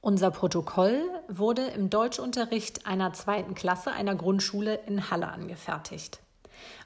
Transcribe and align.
Unser 0.00 0.30
Protokoll 0.30 1.02
wurde 1.28 1.62
im 1.62 1.90
Deutschunterricht 1.90 2.86
einer 2.86 3.12
zweiten 3.12 3.54
Klasse 3.54 3.90
einer 3.90 4.14
Grundschule 4.14 4.78
in 4.86 5.10
Halle 5.10 5.28
angefertigt. 5.28 6.20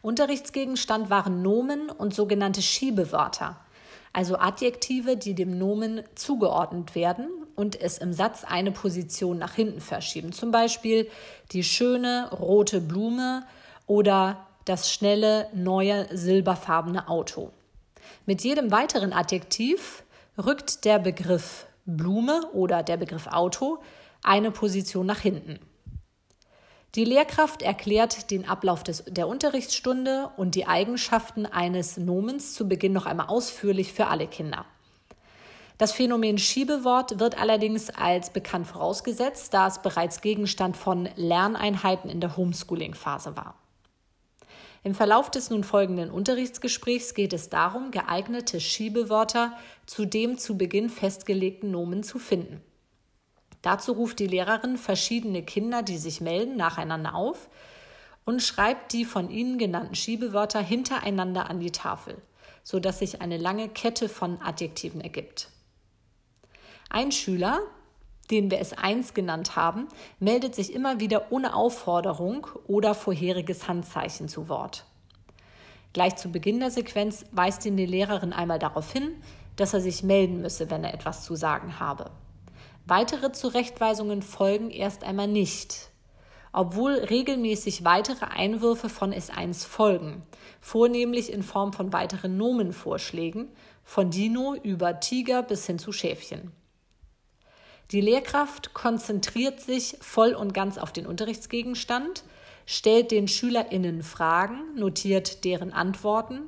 Unterrichtsgegenstand 0.00 1.10
waren 1.10 1.42
Nomen 1.42 1.90
und 1.90 2.14
sogenannte 2.14 2.62
Schiebewörter, 2.62 3.56
also 4.14 4.38
Adjektive, 4.38 5.16
die 5.16 5.34
dem 5.34 5.58
Nomen 5.58 6.02
zugeordnet 6.14 6.94
werden 6.94 7.28
und 7.54 7.80
es 7.80 7.98
im 7.98 8.12
Satz 8.12 8.44
eine 8.44 8.72
Position 8.72 9.38
nach 9.38 9.54
hinten 9.54 9.80
verschieben. 9.80 10.32
Zum 10.32 10.50
Beispiel 10.50 11.08
die 11.52 11.64
schöne 11.64 12.30
rote 12.30 12.80
Blume 12.80 13.44
oder 13.86 14.46
das 14.64 14.90
schnelle, 14.90 15.48
neue, 15.54 16.16
silberfarbene 16.16 17.08
Auto. 17.08 17.50
Mit 18.24 18.42
jedem 18.42 18.70
weiteren 18.70 19.12
Adjektiv 19.12 20.02
rückt 20.38 20.84
der 20.84 20.98
Begriff 20.98 21.66
Blume 21.84 22.48
oder 22.52 22.82
der 22.82 22.96
Begriff 22.96 23.26
Auto 23.26 23.78
eine 24.22 24.50
Position 24.50 25.06
nach 25.06 25.20
hinten. 25.20 25.58
Die 26.94 27.04
Lehrkraft 27.04 27.62
erklärt 27.62 28.30
den 28.30 28.46
Ablauf 28.46 28.82
des, 28.82 29.04
der 29.06 29.26
Unterrichtsstunde 29.26 30.30
und 30.36 30.54
die 30.54 30.66
Eigenschaften 30.66 31.46
eines 31.46 31.96
Nomens 31.96 32.52
zu 32.54 32.68
Beginn 32.68 32.92
noch 32.92 33.06
einmal 33.06 33.28
ausführlich 33.28 33.94
für 33.94 34.08
alle 34.08 34.26
Kinder. 34.26 34.66
Das 35.78 35.92
Phänomen 35.92 36.36
Schiebewort 36.38 37.18
wird 37.18 37.40
allerdings 37.40 37.88
als 37.90 38.30
bekannt 38.30 38.66
vorausgesetzt, 38.66 39.54
da 39.54 39.66
es 39.66 39.80
bereits 39.80 40.20
Gegenstand 40.20 40.76
von 40.76 41.08
Lerneinheiten 41.16 42.10
in 42.10 42.20
der 42.20 42.36
Homeschooling-Phase 42.36 43.36
war. 43.36 43.54
Im 44.84 44.94
Verlauf 44.96 45.30
des 45.30 45.50
nun 45.50 45.62
folgenden 45.62 46.10
Unterrichtsgesprächs 46.10 47.14
geht 47.14 47.32
es 47.32 47.48
darum, 47.48 47.92
geeignete 47.92 48.60
Schiebewörter 48.60 49.56
zu 49.86 50.06
dem 50.06 50.38
zu 50.38 50.58
Beginn 50.58 50.90
festgelegten 50.90 51.70
Nomen 51.70 52.02
zu 52.02 52.18
finden. 52.18 52.60
Dazu 53.62 53.92
ruft 53.92 54.18
die 54.18 54.26
Lehrerin 54.26 54.76
verschiedene 54.76 55.44
Kinder, 55.44 55.84
die 55.84 55.98
sich 55.98 56.20
melden, 56.20 56.56
nacheinander 56.56 57.14
auf 57.14 57.48
und 58.24 58.42
schreibt 58.42 58.92
die 58.92 59.04
von 59.04 59.30
ihnen 59.30 59.56
genannten 59.56 59.94
Schiebewörter 59.94 60.60
hintereinander 60.60 61.48
an 61.48 61.60
die 61.60 61.70
Tafel, 61.70 62.16
sodass 62.64 62.98
sich 62.98 63.20
eine 63.20 63.36
lange 63.36 63.68
Kette 63.68 64.08
von 64.08 64.40
Adjektiven 64.42 65.00
ergibt. 65.00 65.48
Ein 66.90 67.12
Schüler, 67.12 67.60
den 68.30 68.50
wir 68.50 68.62
S1 68.62 69.14
genannt 69.14 69.56
haben, 69.56 69.88
meldet 70.20 70.54
sich 70.54 70.72
immer 70.72 71.00
wieder 71.00 71.30
ohne 71.30 71.54
Aufforderung 71.54 72.46
oder 72.66 72.94
vorheriges 72.94 73.68
Handzeichen 73.68 74.28
zu 74.28 74.48
Wort. 74.48 74.84
Gleich 75.92 76.16
zu 76.16 76.30
Beginn 76.30 76.60
der 76.60 76.70
Sequenz 76.70 77.24
weist 77.32 77.66
ihn 77.66 77.76
die 77.76 77.86
Lehrerin 77.86 78.32
einmal 78.32 78.58
darauf 78.58 78.90
hin, 78.92 79.22
dass 79.56 79.74
er 79.74 79.80
sich 79.80 80.02
melden 80.02 80.40
müsse, 80.40 80.70
wenn 80.70 80.84
er 80.84 80.94
etwas 80.94 81.24
zu 81.24 81.34
sagen 81.34 81.78
habe. 81.78 82.10
Weitere 82.86 83.32
Zurechtweisungen 83.32 84.22
folgen 84.22 84.70
erst 84.70 85.04
einmal 85.04 85.28
nicht, 85.28 85.90
obwohl 86.52 86.94
regelmäßig 86.94 87.84
weitere 87.84 88.24
Einwürfe 88.26 88.88
von 88.88 89.12
S1 89.12 89.66
folgen, 89.66 90.22
vornehmlich 90.60 91.32
in 91.32 91.42
Form 91.42 91.72
von 91.72 91.92
weiteren 91.92 92.36
Nomenvorschlägen, 92.36 93.48
von 93.84 94.10
Dino 94.10 94.54
über 94.54 95.00
Tiger 95.00 95.42
bis 95.42 95.66
hin 95.66 95.78
zu 95.78 95.92
Schäfchen. 95.92 96.52
Die 97.92 98.00
Lehrkraft 98.00 98.72
konzentriert 98.72 99.60
sich 99.60 99.98
voll 100.00 100.32
und 100.32 100.54
ganz 100.54 100.78
auf 100.78 100.92
den 100.92 101.06
Unterrichtsgegenstand, 101.06 102.24
stellt 102.64 103.10
den 103.10 103.28
SchülerInnen 103.28 104.02
Fragen, 104.02 104.74
notiert 104.76 105.44
deren 105.44 105.74
Antworten 105.74 106.40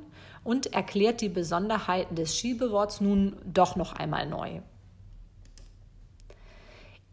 und 0.43 0.73
erklärt 0.73 1.21
die 1.21 1.29
Besonderheiten 1.29 2.15
des 2.15 2.35
Schiebeworts 2.35 2.99
nun 2.99 3.35
doch 3.45 3.75
noch 3.75 3.93
einmal 3.93 4.25
neu. 4.25 4.61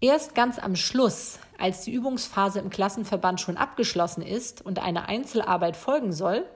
Erst 0.00 0.34
ganz 0.34 0.58
am 0.58 0.76
Schluss, 0.76 1.38
als 1.58 1.82
die 1.82 1.92
Übungsphase 1.92 2.58
im 2.58 2.70
Klassenverband 2.70 3.38
schon 3.38 3.58
abgeschlossen 3.58 4.22
ist 4.22 4.64
und 4.64 4.78
eine 4.78 5.08
Einzelarbeit 5.08 5.76
folgen 5.76 6.14
soll, 6.14 6.46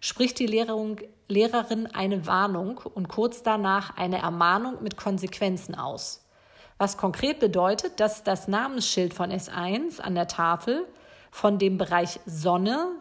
spricht 0.00 0.38
die 0.40 0.46
Lehrerin, 0.46 0.96
Lehrerin 1.28 1.86
eine 1.86 2.26
Warnung 2.26 2.78
und 2.78 3.08
kurz 3.08 3.44
danach 3.44 3.96
eine 3.96 4.18
Ermahnung 4.18 4.82
mit 4.82 4.96
Konsequenzen 4.96 5.76
aus. 5.76 6.26
Was 6.80 6.96
konkret 6.96 7.40
bedeutet, 7.40 8.00
dass 8.00 8.24
das 8.24 8.48
Namensschild 8.48 9.12
von 9.12 9.30
S1 9.30 10.00
an 10.00 10.14
der 10.14 10.28
Tafel 10.28 10.86
von 11.30 11.58
dem 11.58 11.76
Bereich 11.76 12.20
Sonne 12.24 12.92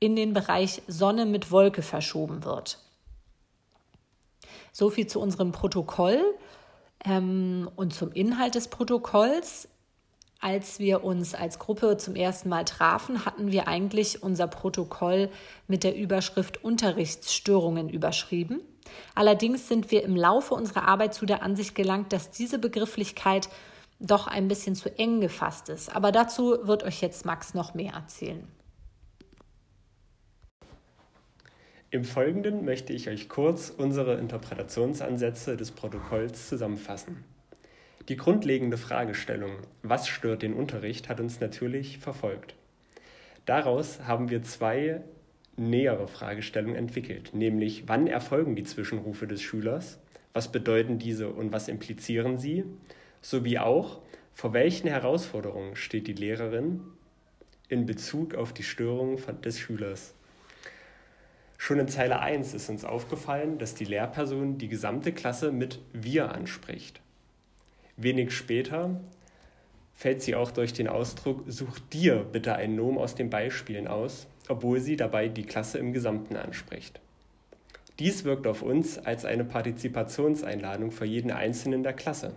in 0.00 0.16
den 0.16 0.32
Bereich 0.32 0.82
Sonne 0.88 1.24
mit 1.24 1.52
Wolke 1.52 1.82
verschoben 1.82 2.44
wird. 2.44 2.80
So 4.72 4.90
viel 4.90 5.06
zu 5.06 5.20
unserem 5.20 5.52
Protokoll. 5.52 6.20
Ähm, 7.04 7.70
und 7.76 7.94
zum 7.94 8.10
Inhalt 8.10 8.56
des 8.56 8.66
Protokolls, 8.66 9.68
als 10.40 10.80
wir 10.80 11.04
uns 11.04 11.36
als 11.36 11.60
Gruppe 11.60 11.96
zum 11.98 12.16
ersten 12.16 12.48
Mal 12.48 12.64
trafen, 12.64 13.24
hatten 13.24 13.52
wir 13.52 13.68
eigentlich 13.68 14.24
unser 14.24 14.48
Protokoll 14.48 15.30
mit 15.68 15.84
der 15.84 15.94
Überschrift 15.94 16.64
Unterrichtsstörungen 16.64 17.88
überschrieben. 17.88 18.60
Allerdings 19.14 19.68
sind 19.68 19.90
wir 19.90 20.02
im 20.02 20.16
Laufe 20.16 20.54
unserer 20.54 20.88
Arbeit 20.88 21.14
zu 21.14 21.26
der 21.26 21.42
Ansicht 21.42 21.74
gelangt, 21.74 22.12
dass 22.12 22.30
diese 22.30 22.58
Begrifflichkeit 22.58 23.48
doch 24.00 24.26
ein 24.26 24.48
bisschen 24.48 24.74
zu 24.74 24.96
eng 24.98 25.20
gefasst 25.20 25.68
ist. 25.68 25.94
Aber 25.94 26.12
dazu 26.12 26.66
wird 26.66 26.82
euch 26.82 27.00
jetzt 27.00 27.24
Max 27.24 27.54
noch 27.54 27.74
mehr 27.74 27.94
erzählen. 27.94 28.46
Im 31.90 32.04
Folgenden 32.04 32.64
möchte 32.64 32.92
ich 32.92 33.08
euch 33.08 33.28
kurz 33.28 33.70
unsere 33.70 34.14
Interpretationsansätze 34.14 35.56
des 35.56 35.70
Protokolls 35.70 36.48
zusammenfassen. 36.48 37.24
Die 38.08 38.16
grundlegende 38.16 38.76
Fragestellung, 38.76 39.52
was 39.82 40.08
stört 40.08 40.42
den 40.42 40.54
Unterricht, 40.54 41.08
hat 41.08 41.20
uns 41.20 41.40
natürlich 41.40 41.98
verfolgt. 41.98 42.56
Daraus 43.46 44.00
haben 44.00 44.28
wir 44.28 44.42
zwei 44.42 45.02
nähere 45.56 46.08
Fragestellungen 46.08 46.76
entwickelt, 46.76 47.30
nämlich 47.34 47.84
wann 47.86 48.06
erfolgen 48.06 48.56
die 48.56 48.64
Zwischenrufe 48.64 49.26
des 49.26 49.42
Schülers, 49.42 49.98
was 50.32 50.50
bedeuten 50.50 50.98
diese 50.98 51.28
und 51.28 51.52
was 51.52 51.68
implizieren 51.68 52.38
sie, 52.38 52.64
sowie 53.20 53.58
auch, 53.58 54.00
vor 54.32 54.52
welchen 54.52 54.88
Herausforderungen 54.88 55.76
steht 55.76 56.08
die 56.08 56.12
Lehrerin 56.12 56.80
in 57.68 57.86
Bezug 57.86 58.34
auf 58.34 58.52
die 58.52 58.64
Störungen 58.64 59.18
des 59.42 59.58
Schülers. 59.58 60.14
Schon 61.56 61.78
in 61.78 61.88
Zeile 61.88 62.20
1 62.20 62.52
ist 62.52 62.68
uns 62.68 62.84
aufgefallen, 62.84 63.58
dass 63.58 63.74
die 63.74 63.86
Lehrperson 63.86 64.58
die 64.58 64.68
gesamte 64.68 65.12
Klasse 65.12 65.52
mit 65.52 65.78
wir 65.92 66.32
anspricht. 66.32 67.00
Wenig 67.96 68.32
später 68.32 69.00
fällt 69.94 70.22
sie 70.22 70.34
auch 70.34 70.50
durch 70.50 70.72
den 70.72 70.88
Ausdruck 70.88 71.44
Such 71.46 71.78
dir 71.92 72.26
bitte 72.30 72.54
ein 72.56 72.74
Nomen 72.74 72.98
aus 72.98 73.14
den 73.14 73.30
Beispielen 73.30 73.86
aus, 73.86 74.26
obwohl 74.48 74.80
sie 74.80 74.96
dabei 74.96 75.28
die 75.28 75.44
Klasse 75.44 75.78
im 75.78 75.92
Gesamten 75.92 76.36
anspricht. 76.36 77.00
Dies 78.00 78.24
wirkt 78.24 78.48
auf 78.48 78.62
uns 78.62 78.98
als 78.98 79.24
eine 79.24 79.44
Partizipationseinladung 79.44 80.90
für 80.90 81.04
jeden 81.04 81.30
Einzelnen 81.30 81.84
der 81.84 81.92
Klasse. 81.92 82.32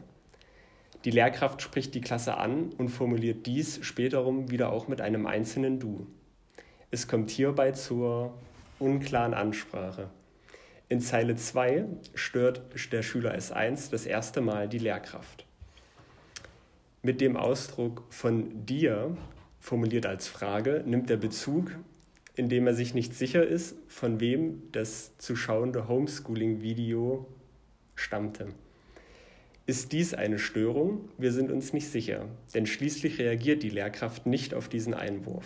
Die 1.04 1.12
Lehrkraft 1.12 1.62
spricht 1.64 1.96
die 1.96 2.02
Klasse 2.02 2.38
an 2.38 2.70
und 2.78 2.90
formuliert 2.90 3.48
dies 3.48 3.80
späterum 3.84 4.52
wieder 4.52 4.72
auch 4.72 4.88
mit 4.88 5.02
einem 5.02 5.26
einzelnen 5.26 5.80
Du. 5.80 6.06
Es 6.92 7.08
kommt 7.08 7.32
hierbei 7.32 7.72
zur 7.72 8.34
unklaren 8.78 9.34
Ansprache. 9.34 10.10
In 10.90 11.02
Zeile 11.02 11.36
2 11.36 11.86
stört 12.14 12.62
der 12.92 13.02
Schüler 13.02 13.36
S1 13.36 13.90
das 13.90 14.06
erste 14.06 14.42
Mal 14.42 14.70
die 14.70 14.78
Lehrkraft. 14.78 15.47
Mit 17.04 17.22
dem 17.22 17.38
Ausdruck 17.38 18.04
von 18.10 18.66
dir, 18.66 19.16
formuliert 19.60 20.06
als 20.06 20.28
Frage, 20.28 20.84
nimmt 20.86 21.10
er 21.10 21.18
Bezug, 21.18 21.72
indem 22.36 22.68
er 22.68 22.74
sich 22.74 22.94
nicht 22.94 23.14
sicher 23.14 23.46
ist, 23.46 23.76
von 23.88 24.20
wem 24.20 24.64
das 24.72 25.18
zu 25.18 25.36
schauende 25.36 25.88
Homeschooling-Video 25.88 27.28
stammte. 27.96 28.48
Ist 29.66 29.92
dies 29.92 30.14
eine 30.14 30.40
Störung? 30.40 31.10
Wir 31.18 31.32
sind 31.32 31.52
uns 31.52 31.74
nicht 31.74 31.90
sicher, 31.90 32.26
denn 32.54 32.66
schließlich 32.66 33.20
reagiert 33.20 33.64
die 33.64 33.70
Lehrkraft 33.70 34.26
nicht 34.26 34.54
auf 34.54 34.70
diesen 34.70 34.94
Einwurf. 34.94 35.46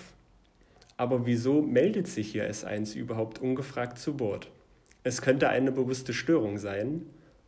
Aber 0.96 1.26
wieso 1.26 1.62
meldet 1.62 2.08
sich 2.08 2.32
hier 2.32 2.50
S1 2.50 2.96
überhaupt 2.96 3.40
ungefragt 3.40 3.98
zu 3.98 4.16
Bord? 4.16 4.52
Es 5.04 5.22
könnte 5.22 5.50
eine 5.50 5.72
bewusste 5.72 6.14
Störung 6.14 6.60
sein 6.60 7.08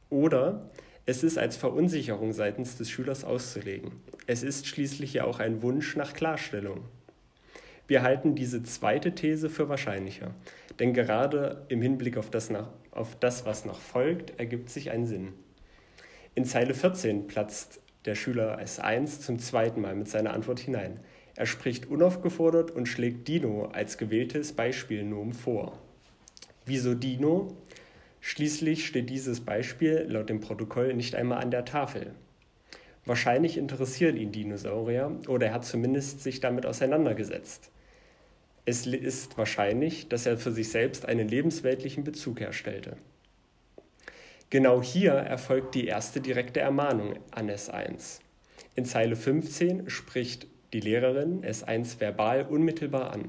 oder 0.10 0.72
es 1.06 1.24
ist 1.24 1.38
als 1.38 1.58
Verunsicherung 1.58 2.32
seitens 2.32 2.78
des 2.78 2.90
Schülers 2.90 3.26
auszulegen. 3.26 3.92
Es 4.26 4.42
ist 4.42 4.68
schließlich 4.68 5.14
ja 5.14 5.26
auch 5.26 5.40
ein 5.40 5.62
Wunsch 5.62 5.98
nach 5.98 6.14
Klarstellung. 6.14 6.86
Wir 7.88 8.04
halten 8.04 8.36
diese 8.36 8.64
zweite 8.64 9.14
These 9.14 9.50
für 9.50 9.68
wahrscheinlicher, 9.68 10.34
denn 10.80 10.94
gerade 10.94 11.66
im 11.68 11.82
Hinblick 11.82 12.16
auf 12.16 12.30
das, 12.30 12.50
nach, 12.50 12.70
auf 12.92 13.18
das, 13.20 13.46
was 13.46 13.66
noch 13.66 13.82
folgt, 13.82 14.40
ergibt 14.40 14.70
sich 14.70 14.92
ein 14.92 15.06
Sinn. 15.06 15.34
In 16.36 16.46
Zeile 16.46 16.74
14 16.74 17.28
platzt 17.28 17.82
der 18.06 18.16
Schüler 18.16 18.60
S1 18.60 19.20
zum 19.20 19.40
zweiten 19.40 19.82
Mal 19.82 19.96
mit 19.96 20.08
seiner 20.08 20.34
Antwort 20.34 20.60
hinein. 20.60 21.00
Er 21.36 21.46
spricht 21.46 21.88
unaufgefordert 21.88 22.72
und 22.72 22.88
schlägt 22.88 23.28
Dino 23.28 23.66
als 23.66 23.98
gewähltes 23.98 24.54
Beispielnomen 24.54 25.34
vor. 25.34 25.80
Wieso 26.66 26.96
Dino? 26.96 27.58
Schließlich 28.26 28.88
steht 28.88 29.10
dieses 29.10 29.42
Beispiel 29.42 30.06
laut 30.08 30.30
dem 30.30 30.40
Protokoll 30.40 30.94
nicht 30.94 31.14
einmal 31.14 31.40
an 31.40 31.52
der 31.52 31.66
Tafel. 31.66 32.16
Wahrscheinlich 33.04 33.58
interessieren 33.58 34.16
ihn 34.16 34.32
Dinosaurier 34.32 35.20
oder 35.28 35.48
er 35.48 35.54
hat 35.54 35.66
zumindest 35.66 36.24
sich 36.24 36.40
damit 36.40 36.66
auseinandergesetzt. 36.66 37.70
Es 38.64 38.88
ist 38.88 39.38
wahrscheinlich, 39.38 40.08
dass 40.08 40.26
er 40.26 40.38
für 40.38 40.54
sich 40.54 40.72
selbst 40.72 41.06
einen 41.06 41.28
lebensweltlichen 41.28 42.06
Bezug 42.06 42.40
herstellte. 42.40 42.96
Genau 44.50 44.82
hier 44.82 45.12
erfolgt 45.12 45.76
die 45.76 45.88
erste 45.88 46.22
direkte 46.22 46.62
Ermahnung 46.62 47.20
an 47.32 47.50
S1. 47.50 48.20
In 48.76 48.86
Zeile 48.86 49.18
15 49.18 49.90
spricht 49.90 50.48
die 50.72 50.80
Lehrerin 50.80 51.44
S1 51.44 52.00
verbal 52.00 52.44
unmittelbar 52.44 53.12
an. 53.12 53.28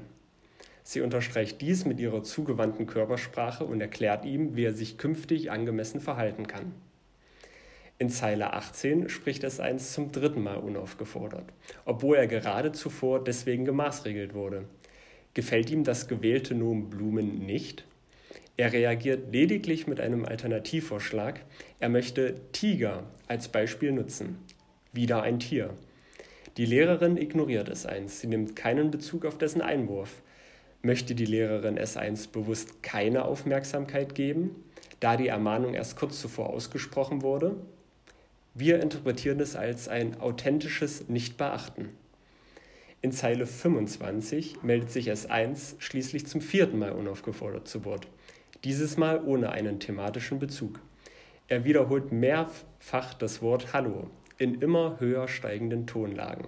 Sie 0.87 1.01
unterstreicht 1.01 1.61
dies 1.61 1.83
mit 1.83 1.99
ihrer 1.99 2.21
zugewandten 2.21 2.85
Körpersprache 2.85 3.65
und 3.65 3.81
erklärt 3.81 4.23
ihm, 4.23 4.55
wie 4.55 4.65
er 4.65 4.73
sich 4.73 4.99
künftig 4.99 5.49
angemessen 5.49 5.99
verhalten 5.99 6.45
kann. 6.45 6.73
In 7.97 8.11
Zeile 8.11 8.53
18 8.53 9.09
spricht 9.09 9.43
es 9.43 9.59
eins 9.59 9.93
zum 9.93 10.11
dritten 10.11 10.43
Mal 10.43 10.57
unaufgefordert, 10.57 11.45
obwohl 11.85 12.17
er 12.17 12.27
gerade 12.27 12.71
zuvor 12.71 13.23
deswegen 13.23 13.65
gemaßregelt 13.65 14.35
wurde. 14.35 14.65
Gefällt 15.33 15.71
ihm 15.71 15.83
das 15.83 16.07
gewählte 16.07 16.53
Nomen 16.53 16.91
Blumen 16.91 17.45
nicht? 17.47 17.83
Er 18.55 18.71
reagiert 18.71 19.33
lediglich 19.33 19.87
mit 19.87 19.99
einem 19.99 20.23
Alternativvorschlag. 20.23 21.43
Er 21.79 21.89
möchte 21.89 22.35
Tiger 22.51 23.05
als 23.27 23.47
Beispiel 23.47 23.91
nutzen. 23.91 24.37
Wieder 24.93 25.23
ein 25.23 25.39
Tier. 25.39 25.71
Die 26.57 26.65
Lehrerin 26.65 27.17
ignoriert 27.17 27.69
es 27.69 27.87
eins. 27.87 28.19
Sie 28.21 28.27
nimmt 28.27 28.55
keinen 28.55 28.91
Bezug 28.91 29.25
auf 29.25 29.39
dessen 29.39 29.61
Einwurf. 29.61 30.21
Möchte 30.85 31.15
die 31.15 31.25
Lehrerin 31.25 31.79
S1 31.79 32.29
bewusst 32.31 32.83
keine 32.83 33.25
Aufmerksamkeit 33.25 34.13
geben, 34.13 34.51
da 34.99 35.17
die 35.17 35.29
Ermahnung 35.29 35.73
erst 35.73 35.97
kurz 35.97 36.21
zuvor 36.21 36.51
ausgesprochen 36.51 37.23
wurde? 37.23 37.55
Wir 38.53 38.79
interpretieren 38.79 39.39
es 39.39 39.55
als 39.55 39.87
ein 39.87 40.21
authentisches 40.21 41.09
Nichtbeachten. 41.09 41.89
In 43.01 43.11
Zeile 43.11 43.47
25 43.47 44.61
meldet 44.61 44.91
sich 44.91 45.11
S1 45.11 45.73
schließlich 45.79 46.27
zum 46.27 46.39
vierten 46.39 46.77
Mal 46.77 46.91
unaufgefordert 46.91 47.67
zu 47.67 47.83
Wort, 47.83 48.05
dieses 48.63 48.95
Mal 48.95 49.23
ohne 49.23 49.49
einen 49.49 49.79
thematischen 49.79 50.37
Bezug. 50.37 50.79
Er 51.47 51.65
wiederholt 51.65 52.11
mehrfach 52.11 53.15
das 53.15 53.41
Wort 53.41 53.73
Hallo 53.73 54.11
in 54.37 54.61
immer 54.61 54.99
höher 54.99 55.27
steigenden 55.29 55.87
Tonlagen. 55.87 56.47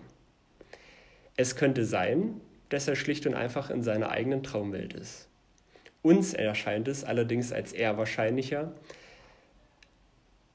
Es 1.37 1.55
könnte 1.55 1.85
sein, 1.85 2.39
dass 2.69 2.87
er 2.87 2.95
schlicht 2.95 3.25
und 3.25 3.33
einfach 3.33 3.69
in 3.69 3.83
seiner 3.83 4.09
eigenen 4.09 4.43
Traumwelt 4.43 4.93
ist. 4.93 5.27
Uns 6.01 6.33
erscheint 6.33 6.87
es 6.87 7.03
allerdings 7.03 7.51
als 7.51 7.73
eher 7.73 7.97
wahrscheinlicher, 7.97 8.71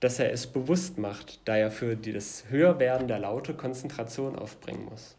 dass 0.01 0.19
er 0.19 0.33
es 0.33 0.47
bewusst 0.47 0.99
macht, 0.99 1.41
da 1.45 1.57
er 1.57 1.71
für 1.71 1.97
das 1.97 2.45
Höherwerden 2.49 3.07
der 3.07 3.21
Laute 3.21 3.55
Konzentration 3.55 4.37
aufbringen 4.37 4.87
muss. 4.87 5.17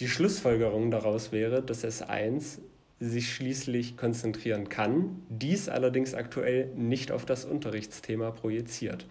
Die 0.00 0.08
Schlussfolgerung 0.08 0.90
daraus 0.90 1.32
wäre, 1.32 1.62
dass 1.62 1.84
S1 1.84 2.58
sich 3.00 3.32
schließlich 3.32 3.96
konzentrieren 3.96 4.68
kann, 4.68 5.22
dies 5.30 5.70
allerdings 5.70 6.14
aktuell 6.14 6.66
nicht 6.76 7.10
auf 7.10 7.24
das 7.24 7.46
Unterrichtsthema 7.46 8.30
projiziert. 8.30 9.06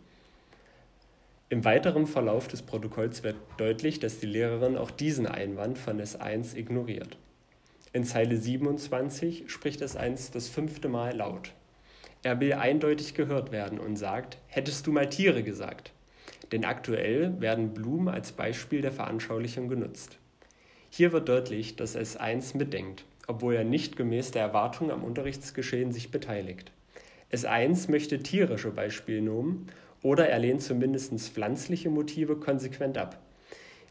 Im 1.51 1.65
weiteren 1.65 2.05
Verlauf 2.05 2.47
des 2.47 2.61
Protokolls 2.61 3.23
wird 3.23 3.35
deutlich, 3.57 3.99
dass 3.99 4.19
die 4.19 4.27
Lehrerin 4.27 4.77
auch 4.77 4.91
diesen 4.91 5.25
Einwand 5.25 5.79
von 5.79 5.99
S1 5.99 6.55
ignoriert. 6.55 7.17
In 7.91 8.03
Zeile 8.03 8.37
27 8.37 9.49
spricht 9.49 9.81
S1 9.81 10.31
das 10.31 10.47
fünfte 10.47 10.89
Mal 10.89 11.15
laut. 11.15 11.53
Er 12.21 12.39
will 12.39 12.53
eindeutig 12.53 13.15
gehört 13.15 13.51
werden 13.51 13.79
und 13.79 13.95
sagt, 13.95 14.37
hättest 14.45 14.85
du 14.85 14.91
mal 14.91 15.09
Tiere 15.09 15.41
gesagt? 15.41 15.91
Denn 16.51 16.65
aktuell 16.65 17.41
werden 17.41 17.73
Blumen 17.73 18.09
als 18.09 18.31
Beispiel 18.31 18.81
der 18.81 18.91
Veranschaulichung 18.91 19.69
genutzt. 19.69 20.19
Hier 20.91 21.11
wird 21.13 21.29
deutlich, 21.29 21.75
dass 21.75 21.97
S1 21.97 22.57
mitdenkt, 22.57 23.05
obwohl 23.25 23.55
er 23.55 23.63
nicht 23.63 23.95
gemäß 23.95 24.29
der 24.29 24.43
Erwartung 24.43 24.91
am 24.91 25.03
Unterrichtsgeschehen 25.03 25.93
sich 25.93 26.11
beteiligt. 26.11 26.71
S1 27.31 27.89
möchte 27.89 28.19
tierische 28.19 28.69
Beispielnomen 28.69 29.67
oder 30.01 30.29
er 30.29 30.39
lehnt 30.39 30.61
zumindest 30.61 31.13
pflanzliche 31.29 31.89
Motive 31.89 32.37
konsequent 32.37 32.97
ab. 32.97 33.21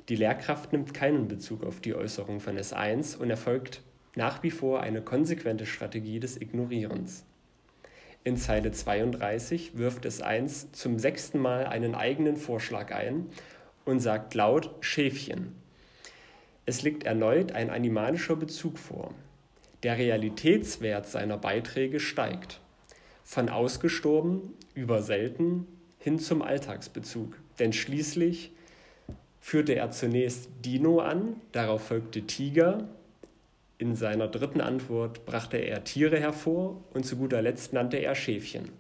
Die 0.09 0.17
Lehrkraft 0.17 0.73
nimmt 0.73 0.95
keinen 0.95 1.29
Bezug 1.29 1.65
auf 1.65 1.81
die 1.81 1.95
Äußerung 1.95 2.41
von 2.41 2.57
S1 2.57 3.17
und 3.17 3.29
erfolgt 3.29 3.83
nach 4.15 4.43
wie 4.43 4.51
vor 4.51 4.81
eine 4.81 5.03
konsequente 5.03 5.67
Strategie 5.67 6.19
des 6.19 6.41
Ignorierens. 6.41 7.25
In 8.25 8.37
Zeile 8.37 8.73
32 8.73 9.77
wirft 9.79 10.05
es 10.05 10.21
1 10.21 10.73
zum 10.73 10.99
sechsten 10.99 11.39
Mal 11.39 11.67
einen 11.67 11.95
eigenen 11.95 12.37
Vorschlag 12.37 12.93
ein 12.93 13.27
und 13.85 14.01
sagt 14.01 14.35
laut 14.35 14.71
Schäfchen. 14.81 15.55
Es 16.67 16.83
liegt 16.83 17.05
erneut 17.05 17.53
ein 17.53 17.71
animalischer 17.71 18.37
Bezug 18.37 18.79
vor. 18.79 19.15
Der 19.83 19.97
Realitätswert 19.97 21.07
seiner 21.07 21.39
Beiträge 21.39 22.01
steigt. 22.01 22.61
Von 23.25 23.49
ausgestorben 23.49 24.55
über 24.75 25.01
selten 25.01 25.67
hin 25.99 26.19
zum 26.19 26.43
Alltagsbezug. 26.43 27.37
Denn 27.59 27.73
schließlich 27.73 28.53
führte 29.41 29.75
er 29.75 29.91
zunächst 29.91 30.49
Dino 30.65 31.01
an, 31.01 31.37
darauf 31.53 31.89
folgte 31.89 32.23
Tiger, 32.23 32.89
in 33.79 33.95
seiner 33.95 34.27
dritten 34.27 34.61
Antwort 34.61 35.25
brachte 35.25 35.57
er 35.57 35.85
Tiere 35.85 36.19
hervor 36.19 36.83
und 36.93 37.07
zu 37.07 37.17
guter 37.17 37.41
Letzt 37.41 37.73
nannte 37.73 37.99
er 37.99 38.17
Schäfchen. 38.17 38.71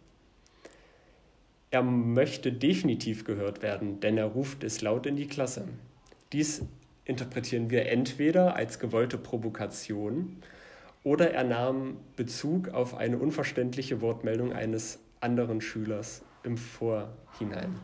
Er 1.71 1.83
möchte 1.83 2.51
definitiv 2.51 3.25
gehört 3.25 3.63
werden, 3.63 4.01
denn 4.01 4.19
er 4.19 4.25
ruft 4.25 4.65
es 4.65 4.81
laut 4.81 5.07
in 5.07 5.15
die 5.15 5.29
Klasse. 5.29 5.69
Dies 6.33 6.63
interpretieren 7.05 7.71
wir 7.71 7.87
entweder 7.87 8.57
als 8.57 8.81
gewollte 8.81 9.19
Provokation 9.19 10.39
oder 11.05 11.31
er 11.31 11.45
nahm 11.45 11.99
Bezug 12.17 12.69
auf 12.69 12.97
eine 12.97 13.19
unverständliche 13.19 14.01
Wortmeldung 14.01 14.53
eines 14.53 14.99
anderen 15.21 15.61
Schülers 15.61 16.23
im 16.43 16.57
Vorhinein. 16.57 17.81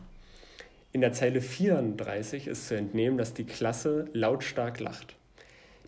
In 0.91 1.01
der 1.01 1.13
Zeile 1.13 1.41
34 1.41 2.47
ist 2.47 2.67
zu 2.67 2.75
entnehmen, 2.77 3.17
dass 3.17 3.33
die 3.33 3.43
Klasse 3.43 4.05
lautstark 4.13 4.79
lacht. 4.79 5.15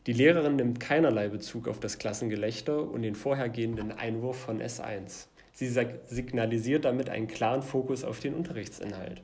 Die 0.05 0.13
Lehrerin 0.13 0.55
nimmt 0.55 0.79
keinerlei 0.79 1.29
Bezug 1.29 1.67
auf 1.67 1.79
das 1.79 1.97
Klassengelächter 1.97 2.81
und 2.81 3.01
den 3.01 3.15
vorhergehenden 3.15 3.91
Einwurf 3.91 4.37
von 4.37 4.61
S1. 4.61 5.27
Sie 5.53 5.67
signalisiert 6.07 6.85
damit 6.85 7.09
einen 7.09 7.27
klaren 7.27 7.63
Fokus 7.63 8.03
auf 8.03 8.19
den 8.19 8.33
Unterrichtsinhalt. 8.33 9.21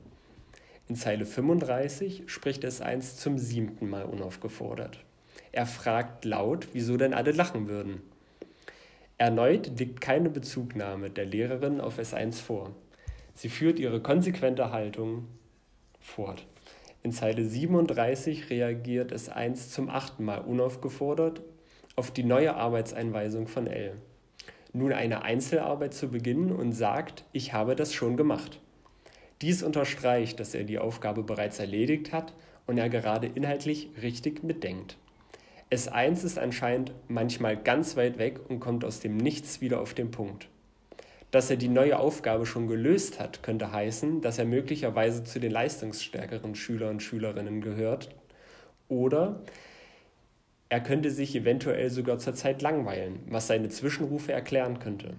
In 0.90 0.96
Zeile 0.96 1.26
35 1.26 2.24
spricht 2.28 2.66
S1 2.66 3.18
zum 3.18 3.38
siebten 3.38 3.90
Mal 3.90 4.04
unaufgefordert. 4.04 5.00
Er 5.52 5.66
fragt 5.66 6.26
laut, 6.26 6.68
wieso 6.74 6.98
denn 6.98 7.14
alle 7.14 7.32
lachen 7.32 7.68
würden. 7.68 8.02
Erneut 9.18 9.80
liegt 9.80 10.02
keine 10.02 10.30
Bezugnahme 10.30 11.10
der 11.10 11.26
Lehrerin 11.26 11.80
auf 11.80 12.00
S1 12.00 12.42
vor. 12.42 12.76
Sie 13.36 13.50
führt 13.50 13.80
ihre 13.80 14.02
konsequente 14.02 14.72
Haltung 14.72 15.28
fort. 16.00 16.46
In 17.02 17.12
Zeile 17.12 17.44
37 17.44 18.50
reagiert 18.50 19.12
es 19.12 19.30
eins 19.30 19.72
zum 19.72 19.90
achten 19.90 20.24
Mal 20.24 20.40
unaufgefordert 20.40 21.42
auf 21.96 22.12
die 22.12 22.24
neue 22.24 22.56
Arbeitseinweisung 22.56 23.48
von 23.48 23.68
L. 23.68 23.96
Nun 24.72 24.94
eine 24.94 25.24
Einzelarbeit 25.24 25.94
zu 25.94 26.10
beginnen 26.10 26.52
und 26.52 26.72
sagt, 26.72 27.26
ich 27.32 27.54
habe 27.54 27.76
das 27.76 27.94
schon 27.94 28.18
gemacht. 28.18 28.60
Dies 29.42 29.62
unterstreicht, 29.62 30.40
dass 30.40 30.56
er 30.56 30.64
die 30.64 30.80
Aufgabe 30.80 31.24
bereits 31.24 31.60
erledigt 31.60 32.14
hat 32.14 32.34
und 32.66 32.78
er 32.78 32.90
gerade 32.90 33.28
inhaltlich 33.28 33.90
richtig 34.02 34.44
mitdenkt. 34.44 34.98
S1 35.70 36.24
ist 36.24 36.40
anscheinend 36.40 36.94
manchmal 37.08 37.58
ganz 37.58 37.98
weit 37.98 38.18
weg 38.18 38.40
und 38.48 38.60
kommt 38.60 38.86
aus 38.86 39.00
dem 39.00 39.18
Nichts 39.18 39.60
wieder 39.60 39.82
auf 39.82 39.94
den 39.94 40.12
Punkt. 40.12 40.48
Dass 41.34 41.50
er 41.50 41.56
die 41.56 41.68
neue 41.68 41.98
Aufgabe 41.98 42.46
schon 42.46 42.68
gelöst 42.68 43.20
hat, 43.20 43.42
könnte 43.42 43.72
heißen, 43.72 44.22
dass 44.22 44.38
er 44.38 44.46
möglicherweise 44.46 45.24
zu 45.24 45.40
den 45.40 45.52
leistungsstärkeren 45.52 46.54
Schüler 46.54 46.92
und 46.92 47.02
Schülerinnen 47.02 47.60
gehört. 47.60 48.10
Oder 48.88 49.42
er 50.70 50.80
könnte 50.80 51.10
sich 51.10 51.36
eventuell 51.36 51.90
sogar 51.90 52.20
zur 52.20 52.36
Zeit 52.36 52.62
langweilen, 52.62 53.18
was 53.26 53.48
seine 53.48 53.70
Zwischenrufe 53.70 54.32
erklären 54.32 54.78
könnte. 54.78 55.16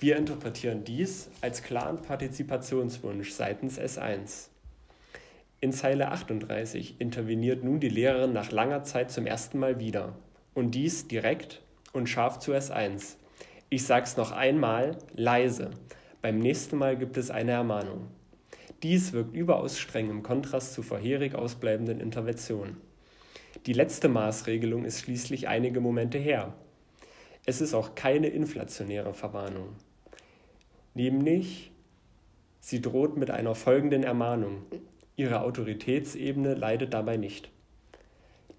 Wir 0.00 0.16
interpretieren 0.16 0.82
dies 0.82 1.30
als 1.42 1.62
klaren 1.62 2.02
Partizipationswunsch 2.02 3.30
seitens 3.30 3.78
S1. 3.78 4.48
In 5.60 5.72
Zeile 5.72 6.08
38 6.08 7.00
interveniert 7.00 7.62
nun 7.62 7.78
die 7.78 7.88
Lehrerin 7.88 8.32
nach 8.32 8.50
langer 8.50 8.82
Zeit 8.82 9.12
zum 9.12 9.26
ersten 9.26 9.60
Mal 9.60 9.78
wieder. 9.78 10.16
Und 10.54 10.72
dies 10.72 11.06
direkt 11.06 11.62
und 11.92 12.08
scharf 12.08 12.40
zu 12.40 12.52
S1. 12.52 13.14
Ich 13.72 13.84
sag's 13.84 14.16
noch 14.16 14.32
einmal, 14.32 14.98
leise. 15.14 15.70
Beim 16.22 16.40
nächsten 16.40 16.76
Mal 16.76 16.98
gibt 16.98 17.16
es 17.16 17.30
eine 17.30 17.52
Ermahnung. 17.52 18.08
Dies 18.82 19.12
wirkt 19.12 19.32
überaus 19.32 19.78
streng 19.78 20.10
im 20.10 20.24
Kontrast 20.24 20.72
zu 20.72 20.82
vorherig 20.82 21.36
ausbleibenden 21.36 22.00
Interventionen. 22.00 22.78
Die 23.66 23.72
letzte 23.72 24.08
Maßregelung 24.08 24.84
ist 24.84 24.98
schließlich 24.98 25.46
einige 25.46 25.80
Momente 25.80 26.18
her. 26.18 26.52
Es 27.46 27.60
ist 27.60 27.72
auch 27.72 27.94
keine 27.94 28.26
inflationäre 28.26 29.14
Verwarnung. 29.14 29.76
Nämlich, 30.94 31.70
sie 32.58 32.80
droht 32.80 33.16
mit 33.16 33.30
einer 33.30 33.54
folgenden 33.54 34.02
Ermahnung. 34.02 34.62
Ihre 35.14 35.42
Autoritätsebene 35.42 36.54
leidet 36.54 36.92
dabei 36.92 37.18
nicht. 37.18 37.52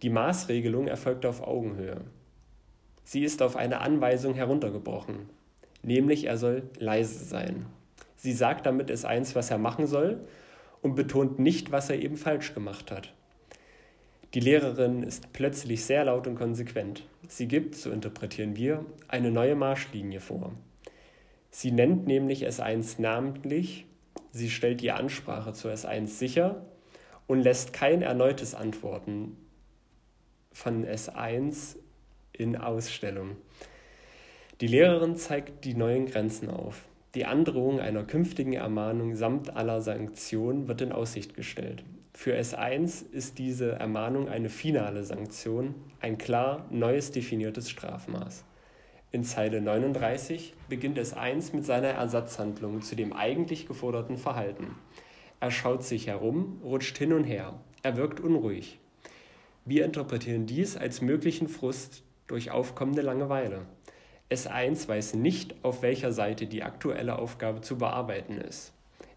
Die 0.03 0.09
Maßregelung 0.09 0.87
erfolgt 0.87 1.25
auf 1.25 1.41
Augenhöhe. 1.41 1.99
Sie 3.03 3.23
ist 3.23 3.41
auf 3.41 3.55
eine 3.55 3.81
Anweisung 3.81 4.33
heruntergebrochen, 4.33 5.29
nämlich 5.83 6.25
er 6.25 6.37
soll 6.37 6.63
leise 6.77 7.23
sein. 7.25 7.65
Sie 8.15 8.33
sagt 8.33 8.65
damit 8.65 8.89
es 8.89 9.05
eins, 9.05 9.35
was 9.35 9.49
er 9.49 9.57
machen 9.57 9.87
soll 9.87 10.19
und 10.81 10.95
betont 10.95 11.39
nicht, 11.39 11.71
was 11.71 11.89
er 11.89 11.99
eben 11.99 12.17
falsch 12.17 12.53
gemacht 12.53 12.91
hat. 12.91 13.13
Die 14.33 14.39
Lehrerin 14.39 15.03
ist 15.03 15.33
plötzlich 15.33 15.83
sehr 15.83 16.05
laut 16.05 16.25
und 16.25 16.35
konsequent. 16.35 17.03
Sie 17.27 17.47
gibt, 17.47 17.75
so 17.75 17.91
interpretieren 17.91 18.55
wir, 18.55 18.85
eine 19.07 19.29
neue 19.29 19.55
Marschlinie 19.55 20.21
vor. 20.21 20.53
Sie 21.49 21.71
nennt 21.71 22.07
nämlich 22.07 22.47
S1 22.47 23.01
namentlich, 23.01 23.85
sie 24.31 24.49
stellt 24.49 24.79
die 24.79 24.91
Ansprache 24.91 25.51
zu 25.51 25.67
S1 25.67 26.07
sicher 26.07 26.65
und 27.27 27.41
lässt 27.41 27.73
kein 27.73 28.01
erneutes 28.01 28.55
Antworten 28.55 29.35
von 30.53 30.85
S1 30.85 31.75
in 32.41 32.57
Ausstellung. 32.57 33.37
Die 34.59 34.67
Lehrerin 34.67 35.15
zeigt 35.15 35.65
die 35.65 35.73
neuen 35.73 36.05
Grenzen 36.05 36.49
auf. 36.49 36.85
Die 37.15 37.25
Androhung 37.25 37.79
einer 37.79 38.03
künftigen 38.03 38.53
Ermahnung 38.53 39.15
samt 39.15 39.55
aller 39.55 39.81
Sanktionen 39.81 40.67
wird 40.67 40.81
in 40.81 40.91
Aussicht 40.91 41.33
gestellt. 41.33 41.83
Für 42.13 42.37
S1 42.37 43.11
ist 43.11 43.37
diese 43.37 43.71
Ermahnung 43.73 44.29
eine 44.29 44.49
finale 44.49 45.03
Sanktion, 45.03 45.75
ein 45.99 46.17
klar 46.17 46.67
neues 46.69 47.11
definiertes 47.11 47.69
Strafmaß. 47.69 48.45
In 49.11 49.23
Zeile 49.23 49.61
39 49.61 50.53
beginnt 50.69 50.97
S1 50.97 51.55
mit 51.55 51.65
seiner 51.65 51.89
Ersatzhandlung 51.89 52.81
zu 52.81 52.95
dem 52.95 53.11
eigentlich 53.13 53.67
geforderten 53.67 54.17
Verhalten. 54.17 54.75
Er 55.41 55.51
schaut 55.51 55.83
sich 55.83 56.07
herum, 56.07 56.61
rutscht 56.63 56.97
hin 56.97 57.11
und 57.11 57.23
her. 57.23 57.59
Er 57.83 57.97
wirkt 57.97 58.19
unruhig. 58.19 58.79
Wir 59.65 59.85
interpretieren 59.85 60.45
dies 60.45 60.77
als 60.77 61.01
möglichen 61.01 61.47
Frust 61.47 62.03
durch 62.31 62.49
aufkommende 62.49 63.01
Langeweile. 63.01 63.65
S1 64.31 64.87
weiß 64.87 65.15
nicht, 65.15 65.53
auf 65.63 65.81
welcher 65.81 66.13
Seite 66.13 66.47
die 66.47 66.63
aktuelle 66.63 67.19
Aufgabe 67.19 67.59
zu 67.59 67.77
bearbeiten 67.77 68.37
ist. 68.37 68.71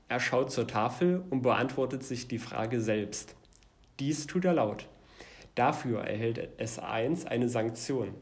Er 0.09 0.19
schaut 0.19 0.51
zur 0.51 0.67
Tafel 0.67 1.23
und 1.31 1.43
beantwortet 1.43 2.03
sich 2.03 2.27
die 2.27 2.41
Frage 2.41 2.81
selbst. 2.81 3.37
Dies 4.01 4.27
tut 4.27 4.45
er 4.45 4.55
laut. 4.55 4.89
Dafür 5.55 6.01
erhält 6.01 6.61
S1 6.61 7.27
eine 7.27 7.49
Sanktion. 7.49 8.15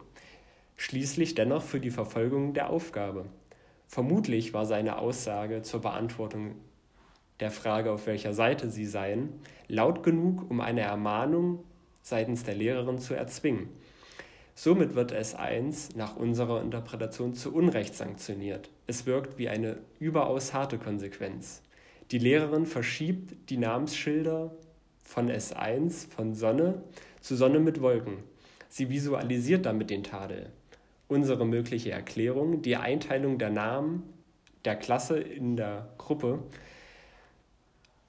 Schließlich 0.76 1.34
dennoch 1.34 1.62
für 1.62 1.80
die 1.80 1.90
Verfolgung 1.90 2.52
der 2.52 2.68
Aufgabe. 2.68 3.24
Vermutlich 3.86 4.52
war 4.52 4.66
seine 4.66 4.98
Aussage 4.98 5.62
zur 5.62 5.80
Beantwortung 5.80 6.56
der 7.40 7.50
Frage, 7.50 7.90
auf 7.90 8.06
welcher 8.06 8.34
Seite 8.34 8.68
sie 8.68 8.86
seien, 8.86 9.40
laut 9.68 10.02
genug, 10.02 10.50
um 10.50 10.60
eine 10.60 10.82
Ermahnung 10.82 11.64
seitens 12.02 12.44
der 12.44 12.56
Lehrerin 12.56 12.98
zu 12.98 13.14
erzwingen. 13.14 13.70
Somit 14.54 14.94
wird 14.94 15.12
S1 15.12 15.96
nach 15.96 16.16
unserer 16.16 16.60
Interpretation 16.60 17.34
zu 17.34 17.54
Unrecht 17.54 17.94
sanktioniert. 17.94 18.70
Es 18.86 19.06
wirkt 19.06 19.38
wie 19.38 19.48
eine 19.48 19.78
überaus 19.98 20.52
harte 20.52 20.78
Konsequenz. 20.78 21.62
Die 22.10 22.18
Lehrerin 22.18 22.66
verschiebt 22.66 23.50
die 23.50 23.56
Namensschilder 23.56 24.52
von 25.02 25.30
S1 25.30 26.10
von 26.10 26.34
Sonne 26.34 26.82
zu 27.20 27.34
Sonne 27.36 27.60
mit 27.60 27.80
Wolken. 27.80 28.18
Sie 28.68 28.90
visualisiert 28.90 29.64
damit 29.66 29.90
den 29.90 30.04
Tadel. 30.04 30.50
Unsere 31.08 31.46
mögliche 31.46 31.90
Erklärung, 31.90 32.62
die 32.62 32.76
Einteilung 32.76 33.38
der 33.38 33.50
Namen 33.50 34.02
der 34.64 34.76
Klasse 34.76 35.18
in 35.18 35.56
der 35.56 35.88
Gruppe, 35.98 36.42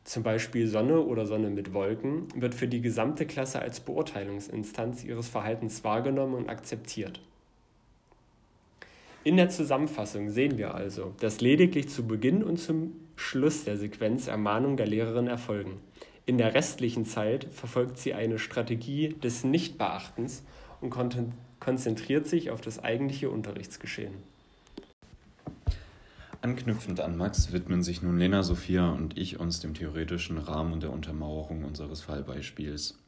zum 0.03 0.23
Beispiel 0.23 0.67
Sonne 0.67 1.01
oder 1.01 1.25
Sonne 1.25 1.49
mit 1.49 1.73
Wolken, 1.73 2.27
wird 2.35 2.55
für 2.55 2.67
die 2.67 2.81
gesamte 2.81 3.25
Klasse 3.25 3.61
als 3.61 3.79
Beurteilungsinstanz 3.79 5.03
ihres 5.03 5.29
Verhaltens 5.29 5.83
wahrgenommen 5.83 6.35
und 6.35 6.49
akzeptiert. 6.49 7.21
In 9.23 9.37
der 9.37 9.47
Zusammenfassung 9.47 10.29
sehen 10.29 10.57
wir 10.57 10.75
also, 10.75 11.13
dass 11.21 11.39
lediglich 11.39 11.87
zu 11.87 12.05
Beginn 12.05 12.43
und 12.43 12.57
zum 12.57 12.91
Schluss 13.15 13.63
der 13.63 13.77
Sequenz 13.77 14.27
Ermahnungen 14.27 14.75
der 14.75 14.87
Lehrerin 14.87 15.27
erfolgen. 15.27 15.79
In 16.25 16.37
der 16.37 16.53
restlichen 16.53 17.05
Zeit 17.05 17.45
verfolgt 17.51 17.97
sie 17.97 18.13
eine 18.13 18.37
Strategie 18.37 19.15
des 19.23 19.45
Nichtbeachtens 19.45 20.43
und 20.81 20.89
konzentriert 21.59 22.27
sich 22.27 22.51
auf 22.51 22.59
das 22.59 22.83
eigentliche 22.83 23.29
Unterrichtsgeschehen. 23.29 24.32
Anknüpfend 26.43 26.99
an 26.99 27.15
Max 27.15 27.53
widmen 27.53 27.83
sich 27.83 28.01
nun 28.01 28.17
Lena, 28.17 28.43
Sophia 28.43 28.89
und 28.89 29.17
ich 29.17 29.39
uns 29.39 29.61
dem 29.61 29.73
theoretischen 29.73 30.37
Rahmen 30.37 30.81
der 30.81 30.91
Untermauerung 30.91 31.63
unseres 31.63 32.01
Fallbeispiels. 32.01 32.99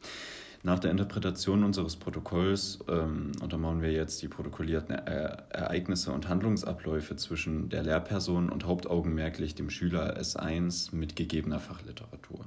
Nach 0.63 0.79
der 0.79 0.91
Interpretation 0.91 1.65
unseres 1.65 1.97
Protokolls 1.97 2.79
ähm, 2.87 3.33
untermauern 3.41 3.81
wir 3.81 3.91
jetzt 3.91 4.21
die 4.21 4.29
protokollierten 4.29 4.95
er 4.95 5.49
Ereignisse 5.49 6.13
und 6.13 6.29
Handlungsabläufe 6.29 7.17
zwischen 7.17 7.67
der 7.67 7.83
Lehrperson 7.83 8.49
und 8.49 8.65
hauptaugenmerklich 8.65 9.53
dem 9.53 9.69
Schüler 9.69 10.17
S1 10.17 10.95
mit 10.95 11.17
gegebener 11.17 11.59
Fachliteratur. 11.59 12.45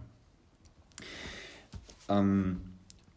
Ähm, 2.08 2.62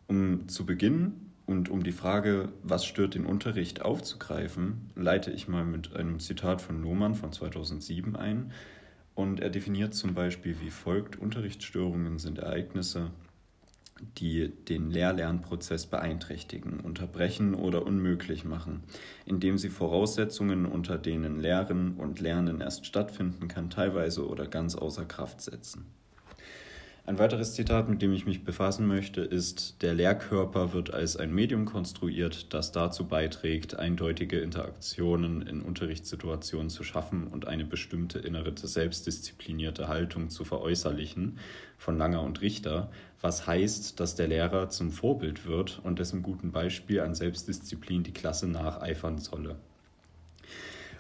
um 0.07 0.49
zu 0.49 0.65
beginnen 0.65 1.30
und 1.51 1.69
um 1.69 1.83
die 1.83 1.91
Frage, 1.91 2.49
was 2.63 2.85
stört 2.85 3.13
den 3.13 3.25
Unterricht, 3.25 3.81
aufzugreifen, 3.81 4.89
leite 4.95 5.31
ich 5.31 5.47
mal 5.47 5.65
mit 5.65 5.95
einem 5.95 6.19
Zitat 6.19 6.61
von 6.61 6.81
Lohmann 6.81 7.13
von 7.13 7.33
2007 7.33 8.15
ein. 8.15 8.51
Und 9.15 9.41
er 9.41 9.49
definiert 9.49 9.93
zum 9.93 10.13
Beispiel 10.13 10.55
wie 10.61 10.69
folgt, 10.69 11.19
Unterrichtsstörungen 11.19 12.17
sind 12.17 12.39
Ereignisse, 12.39 13.11
die 14.17 14.49
den 14.49 14.89
Lehr-Lernprozess 14.89 15.85
beeinträchtigen, 15.87 16.79
unterbrechen 16.79 17.53
oder 17.53 17.85
unmöglich 17.85 18.45
machen, 18.45 18.83
indem 19.25 19.57
sie 19.57 19.69
Voraussetzungen, 19.69 20.65
unter 20.65 20.97
denen 20.97 21.39
Lehren 21.39 21.97
und 21.97 22.19
Lernen 22.19 22.61
erst 22.61 22.85
stattfinden 22.85 23.47
kann, 23.47 23.69
teilweise 23.69 24.27
oder 24.27 24.47
ganz 24.47 24.75
außer 24.75 25.05
Kraft 25.05 25.41
setzen. 25.41 25.85
Ein 27.03 27.17
weiteres 27.17 27.55
Zitat, 27.55 27.89
mit 27.89 28.03
dem 28.03 28.13
ich 28.13 28.27
mich 28.27 28.43
befassen 28.43 28.85
möchte, 28.87 29.21
ist, 29.21 29.81
der 29.81 29.95
Lehrkörper 29.95 30.71
wird 30.71 30.93
als 30.93 31.17
ein 31.17 31.33
Medium 31.33 31.65
konstruiert, 31.65 32.53
das 32.53 32.71
dazu 32.71 33.07
beiträgt, 33.07 33.75
eindeutige 33.75 34.39
Interaktionen 34.39 35.41
in 35.41 35.63
Unterrichtssituationen 35.63 36.69
zu 36.69 36.83
schaffen 36.83 37.25
und 37.25 37.47
eine 37.47 37.65
bestimmte 37.65 38.19
innere 38.19 38.53
selbstdisziplinierte 38.55 39.87
Haltung 39.87 40.29
zu 40.29 40.45
veräußerlichen, 40.45 41.39
von 41.75 41.97
Langer 41.97 42.21
und 42.21 42.41
Richter, 42.41 42.91
was 43.19 43.47
heißt, 43.47 43.99
dass 43.99 44.13
der 44.13 44.27
Lehrer 44.27 44.69
zum 44.69 44.91
Vorbild 44.91 45.47
wird 45.47 45.81
und 45.83 45.97
dessen 45.97 46.21
guten 46.21 46.51
Beispiel 46.51 46.99
an 46.99 47.15
Selbstdisziplin 47.15 48.03
die 48.03 48.13
Klasse 48.13 48.47
nacheifern 48.47 49.17
solle. 49.17 49.55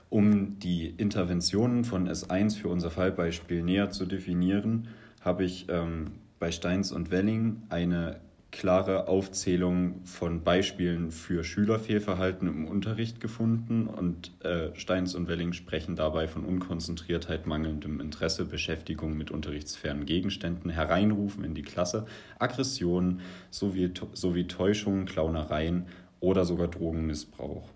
Um 0.09 0.57
die 0.57 0.87
Interventionen 0.87 1.85
von 1.85 2.09
S1 2.09 2.57
für 2.57 2.69
unser 2.69 2.89
Fallbeispiel 2.89 3.61
näher 3.61 3.91
zu 3.91 4.07
definieren, 4.07 4.87
habe 5.21 5.45
ich 5.45 5.67
ähm, 5.69 6.11
bei 6.39 6.51
Steins 6.51 6.91
und 6.91 7.11
Welling 7.11 7.63
eine 7.69 8.19
klare 8.51 9.07
Aufzählung 9.07 10.01
von 10.03 10.43
Beispielen 10.43 11.11
für 11.11 11.43
Schülerfehlverhalten 11.43 12.47
im 12.47 12.67
Unterricht 12.67 13.21
gefunden 13.21 13.87
und 13.87 14.31
äh, 14.43 14.75
Steins 14.75 15.15
und 15.15 15.29
Welling 15.29 15.53
sprechen 15.53 15.95
dabei 15.95 16.27
von 16.27 16.43
Unkonzentriertheit, 16.43 17.47
mangelndem 17.47 18.01
Interesse, 18.01 18.43
Beschäftigung 18.45 19.17
mit 19.17 19.31
unterrichtsfernen 19.31 20.05
Gegenständen, 20.05 20.69
Hereinrufen 20.69 21.45
in 21.45 21.55
die 21.55 21.61
Klasse, 21.61 22.05
Aggressionen 22.39 23.21
sowie, 23.51 23.91
sowie 24.13 24.47
Täuschungen, 24.47 25.05
Clownereien 25.05 25.85
oder 26.19 26.43
sogar 26.43 26.67
Drogenmissbrauch. 26.67 27.69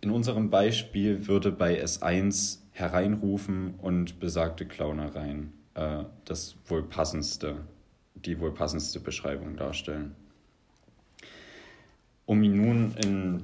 In 0.00 0.12
unserem 0.12 0.50
Beispiel 0.50 1.26
würde 1.26 1.50
bei 1.50 1.82
S1 1.82 2.58
Hereinrufen 2.70 3.74
und 3.80 4.20
besagte 4.20 4.66
Clownereien 4.66 5.55
äh, 5.76 6.04
das 6.24 6.56
wohl 6.66 6.82
passendste, 6.82 7.58
die 8.14 8.40
wohl 8.40 8.52
passendste 8.52 8.98
Beschreibung 8.98 9.56
darstellen. 9.56 10.16
Um 12.24 12.40
nun, 12.40 12.94
in, 12.96 13.42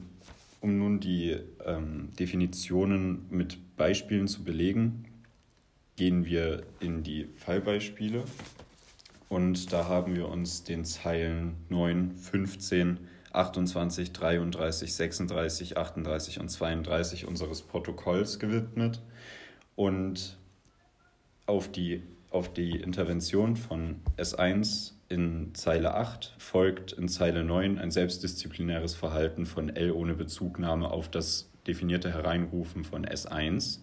um 0.61 0.79
nun 0.79 0.99
die 0.99 1.39
ähm, 1.65 2.09
Definitionen 2.19 3.27
mit 3.31 3.77
Beispielen 3.77 4.27
zu 4.27 4.43
belegen, 4.43 5.05
gehen 5.97 6.25
wir 6.25 6.65
in 6.81 7.03
die 7.03 7.29
Fallbeispiele 7.37 8.25
und 9.29 9.73
da 9.73 9.87
haben 9.87 10.17
wir 10.17 10.29
uns 10.29 10.65
den 10.65 10.85
Zeilen 10.85 11.57
9, 11.69 12.17
15, 12.17 12.99
28, 13.33 14.13
33, 14.13 14.95
36, 14.95 15.77
38 15.77 16.41
und 16.41 16.49
32 16.49 17.27
unseres 17.29 17.63
Protokolls 17.63 18.39
gewidmet 18.39 19.03
und 19.77 20.39
auf 21.47 21.71
die 21.71 22.03
auf 22.33 22.53
die 22.53 22.77
Intervention 22.81 23.57
von 23.57 23.97
S1 24.17 24.93
in 25.09 25.55
Zeile 25.55 25.95
8 25.95 26.35
folgt 26.39 26.93
in 26.93 27.09
Zeile 27.09 27.45
9 27.45 27.79
ein 27.79 27.91
selbstdisziplinäres 27.91 28.95
Verhalten 28.95 29.47
von 29.47 29.69
L 29.69 29.93
ohne 29.93 30.15
Bezugnahme 30.15 30.91
auf 30.91 31.11
das 31.11 31.51
definierte 31.67 32.13
Hereinrufen 32.13 32.85
von 32.85 33.05
S1, 33.07 33.81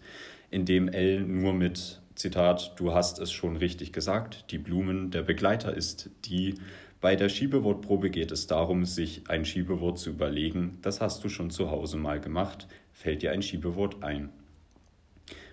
in 0.52 0.66
dem 0.66 0.88
L 0.88 1.22
nur 1.22 1.54
mit 1.54 2.02
Zitat, 2.16 2.74
du 2.78 2.94
hast 2.94 3.20
es 3.20 3.32
schon 3.32 3.56
richtig 3.56 3.94
gesagt, 3.94 4.52
die 4.52 4.58
Blumen 4.58 5.12
der 5.12 5.22
Begleiter 5.22 5.74
ist 5.74 6.10
die. 6.26 6.56
Bei 7.00 7.16
der 7.16 7.30
Schiebewortprobe 7.30 8.10
geht 8.10 8.32
es 8.32 8.48
darum, 8.48 8.84
sich 8.84 9.24
ein 9.30 9.46
Schiebewort 9.46 9.98
zu 10.00 10.10
überlegen. 10.10 10.80
Das 10.82 11.00
hast 11.00 11.24
du 11.24 11.30
schon 11.30 11.50
zu 11.50 11.72
Hause 11.72 11.96
mal 11.96 12.20
gemacht. 12.20 12.68
Fällt 12.92 13.22
dir 13.22 13.32
ein 13.32 13.42
Schiebewort 13.42 14.04
ein? 14.04 14.30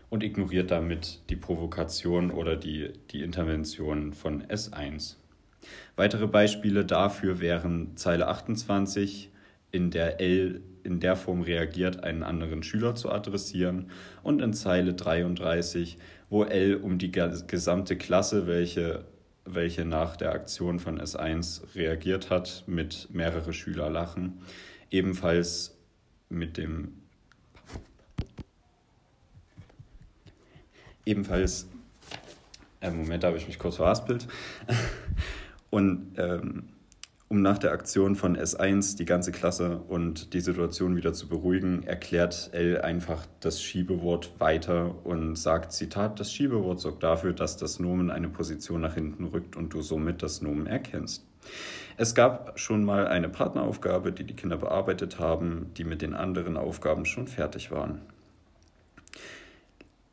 Und 0.09 0.23
ignoriert 0.23 0.71
damit 0.71 1.21
die 1.31 1.37
Provokation 1.37 2.31
oder 2.31 2.57
die, 2.57 2.93
die 3.11 3.23
Intervention 3.23 4.13
von 4.13 4.45
S1. 4.45 5.17
Weitere 5.97 6.27
Beispiele 6.27 6.85
dafür 6.85 7.41
wären 7.41 7.97
Zeile 7.97 8.29
28, 8.29 9.31
in 9.73 9.91
der 9.91 10.21
L 10.21 10.63
in 10.87 11.01
der 11.01 11.17
Form 11.17 11.41
reagiert, 11.41 12.05
einen 12.05 12.23
anderen 12.23 12.63
Schüler 12.63 12.95
zu 12.95 13.11
adressieren, 13.11 13.91
und 14.23 14.41
in 14.41 14.53
Zeile 14.55 14.95
33, 14.95 15.99
wo 16.31 16.45
L 16.45 16.77
um 16.77 16.99
die 16.99 17.11
gesamte 17.11 17.97
Klasse, 17.97 18.47
welche, 18.47 19.05
welche 19.45 19.85
nach 19.85 20.17
der 20.17 20.33
Aktion 20.33 20.79
von 20.79 21.01
S1 21.01 21.75
reagiert 21.75 22.31
hat, 22.31 22.63
mit 22.69 23.09
mehrere 23.13 23.53
Schüler 23.53 23.91
lachen, 23.91 24.41
ebenfalls 24.91 25.77
mit 26.29 26.57
dem 26.57 27.03
ebenfalls 31.07 31.69
äh, 32.81 32.91
Moment, 32.91 33.23
da 33.23 33.29
habe 33.29 33.39
ich 33.39 33.47
mich 33.47 33.59
kurz 33.59 33.77
verhaspelt. 33.77 34.27
Und 35.71 36.15
ähm, 36.17 36.65
um 37.29 37.43
nach 37.43 37.59
der 37.59 37.73
Aktion 37.73 38.15
von 38.15 38.37
S1 38.37 38.97
die 38.97 39.05
ganze 39.05 39.33
Klasse 39.33 39.81
und 39.89 40.33
die 40.33 40.41
Situation 40.41 40.95
wieder 40.95 41.13
zu 41.13 41.29
beruhigen, 41.29 41.83
erklärt 41.83 42.51
L 42.53 42.81
einfach 42.81 43.27
das 43.41 43.61
Schiebewort 43.61 44.39
weiter 44.39 44.95
und 45.05 45.35
sagt, 45.35 45.73
Zitat, 45.73 46.21
das 46.21 46.33
Schiebewort 46.33 46.79
sorgt 46.79 47.03
dafür, 47.03 47.33
dass 47.33 47.57
das 47.57 47.81
Nomen 47.81 48.13
eine 48.13 48.29
Position 48.29 48.81
nach 48.81 48.95
hinten 48.95 49.25
rückt 49.25 49.57
und 49.57 49.75
du 49.75 49.83
somit 49.83 50.23
das 50.23 50.41
Nomen 50.41 50.69
erkennst. 50.69 51.27
Es 51.97 52.15
gab 52.15 52.61
schon 52.61 52.85
mal 52.85 53.09
eine 53.09 53.29
Partneraufgabe, 53.29 54.13
die 54.13 54.25
die 54.25 54.35
Kinder 54.37 54.57
bearbeitet 54.57 55.19
haben, 55.19 55.73
die 55.77 55.85
mit 55.85 56.03
den 56.03 56.15
anderen 56.15 56.57
Aufgaben 56.57 57.07
schon 57.07 57.27
fertig 57.27 57.73
waren. 57.73 58.03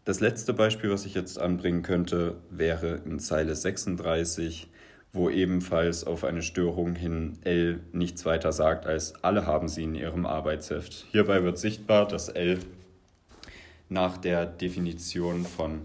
Das 0.06 0.20
letzte 0.20 0.54
Beispiel, 0.54 0.92
was 0.92 1.06
ich 1.06 1.14
jetzt 1.14 1.40
anbringen 1.40 1.82
könnte, 1.82 2.36
wäre 2.50 3.02
in 3.06 3.20
Zeile 3.20 3.56
36 3.56 4.68
wo 5.14 5.30
ebenfalls 5.30 6.04
auf 6.06 6.24
eine 6.24 6.42
Störung 6.42 6.96
hin 6.96 7.38
L 7.44 7.80
nichts 7.94 8.26
weiter 8.26 8.52
sagt 8.52 8.88
als 8.88 9.24
alle 9.24 9.46
haben 9.46 9.68
sie 9.68 9.84
in 9.84 9.94
ihrem 9.94 10.26
Arbeitsheft. 10.26 11.06
Hierbei 11.12 11.44
wird 11.44 11.60
sichtbar, 11.60 12.08
dass 12.08 12.30
L 12.30 12.60
nach 13.90 14.18
der 14.18 14.48
Definition 14.48 15.46
von 15.46 15.84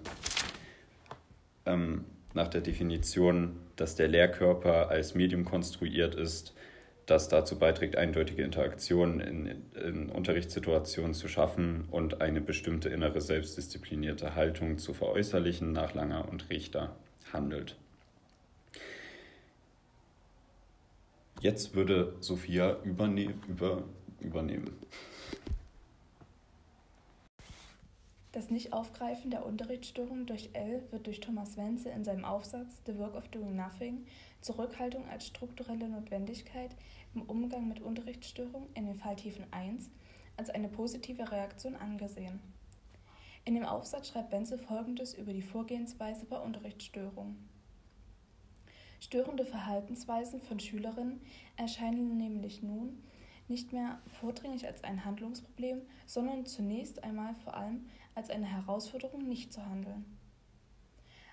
ähm, 1.67 2.07
nach 2.33 2.49
der 2.49 2.63
Definition, 2.63 3.57
dass 3.77 3.97
der 3.97 4.09
Lehrkörper 4.09 4.89
als 4.89 5.15
Medium 5.15 5.45
konstruiert 5.45 6.15
ist, 6.15 6.55
das 7.09 7.29
dazu 7.29 7.59
beiträgt, 7.59 7.97
eindeutige 7.97 8.43
Interaktionen 8.43 9.21
in, 9.21 9.65
in 9.75 10.11
Unterrichtssituationen 10.11 11.15
zu 11.15 11.27
schaffen 11.27 11.87
und 11.91 12.21
eine 12.21 12.43
bestimmte 12.43 12.91
innere 12.91 13.23
selbstdisziplinierte 13.23 14.35
Haltung 14.35 14.79
zu 14.79 14.93
veräußerlichen 14.93 15.73
nach 15.73 15.95
Langer 15.95 16.29
und 16.29 16.51
Richter 16.51 16.95
handelt. 17.33 17.77
Jetzt 21.41 21.75
würde 21.75 22.15
Sophia 22.21 22.77
überne 22.85 23.35
über 23.49 23.85
übernehmen. 24.21 24.77
Das 28.33 28.51
Nicht-Aufgreifen 28.51 29.31
der 29.31 29.47
Unterrichtsstörung 29.47 30.27
durch 30.27 30.51
L 30.53 30.83
wird 30.91 31.07
durch 31.07 31.21
Thomas 31.21 31.57
Wenzel 31.57 31.93
in 31.93 32.05
seinem 32.05 32.25
Aufsatz 32.25 32.83
The 32.87 32.99
Work 32.99 33.15
of 33.15 33.29
Doing 33.29 33.57
Nothing 33.57 34.05
Zurückhaltung 34.41 35.09
als 35.09 35.27
strukturelle 35.27 35.89
Notwendigkeit 35.89 36.75
im 37.15 37.23
Umgang 37.23 37.69
mit 37.69 37.81
Unterrichtsstörung 37.81 38.67
in 38.75 38.87
den 38.87 38.95
Falltiefen 38.95 39.45
1 39.51 39.91
als 40.37 40.51
eine 40.51 40.69
positive 40.69 41.31
Reaktion 41.31 41.75
angesehen. 41.75 42.41
In 43.45 43.55
dem 43.55 43.65
Aufsatz 43.65 44.09
schreibt 44.09 44.33
Wenzel 44.33 44.59
folgendes 44.59 45.15
über 45.15 45.33
die 45.33 45.43
Vorgehensweise 45.43 46.27
bei 46.27 46.39
Unterrichtsstörungen. 46.39 47.49
Störende 49.01 49.45
Verhaltensweisen 49.47 50.41
von 50.41 50.61
Schülerinnen 50.61 51.21
erscheinen 51.57 52.17
nämlich 52.17 52.63
nun 52.63 53.03
nicht 53.49 53.73
mehr 53.73 54.01
vordringlich 54.21 54.67
als 54.67 54.85
ein 54.85 55.05
Handlungsproblem, 55.05 55.83
sondern 56.07 56.47
zunächst 56.47 57.03
einmal 57.03 57.35
vor 57.37 57.55
allem 57.55 57.87
als 58.15 58.31
eine 58.31 58.47
Herausforderung, 58.47 59.27
nicht 59.27 59.53
zu 59.53 59.65
handeln. 59.65 60.18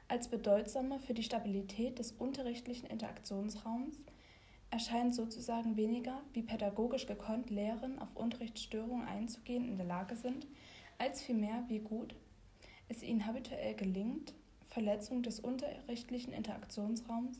Als 0.07 0.27
bedeutsamer 0.27 0.99
für 0.99 1.13
die 1.13 1.23
Stabilität 1.23 1.97
des 1.97 2.11
unterrichtlichen 2.11 2.87
Interaktionsraums 2.87 3.99
erscheint 4.69 5.15
sozusagen 5.15 5.77
weniger, 5.77 6.21
wie 6.33 6.43
pädagogisch 6.43 7.07
gekonnt 7.07 7.49
Lehrerinnen 7.49 7.99
auf 7.99 8.15
Unterrichtsstörungen 8.15 9.07
einzugehen 9.07 9.67
in 9.67 9.77
der 9.77 9.87
Lage 9.87 10.15
sind, 10.15 10.45
als 10.97 11.23
vielmehr, 11.23 11.63
wie 11.69 11.79
gut 11.79 12.15
es 12.87 13.01
ihnen 13.01 13.25
habituell 13.25 13.73
gelingt, 13.73 14.33
Verletzung 14.67 15.23
des 15.23 15.39
unterrichtlichen 15.39 16.33
Interaktionsraums 16.33 17.39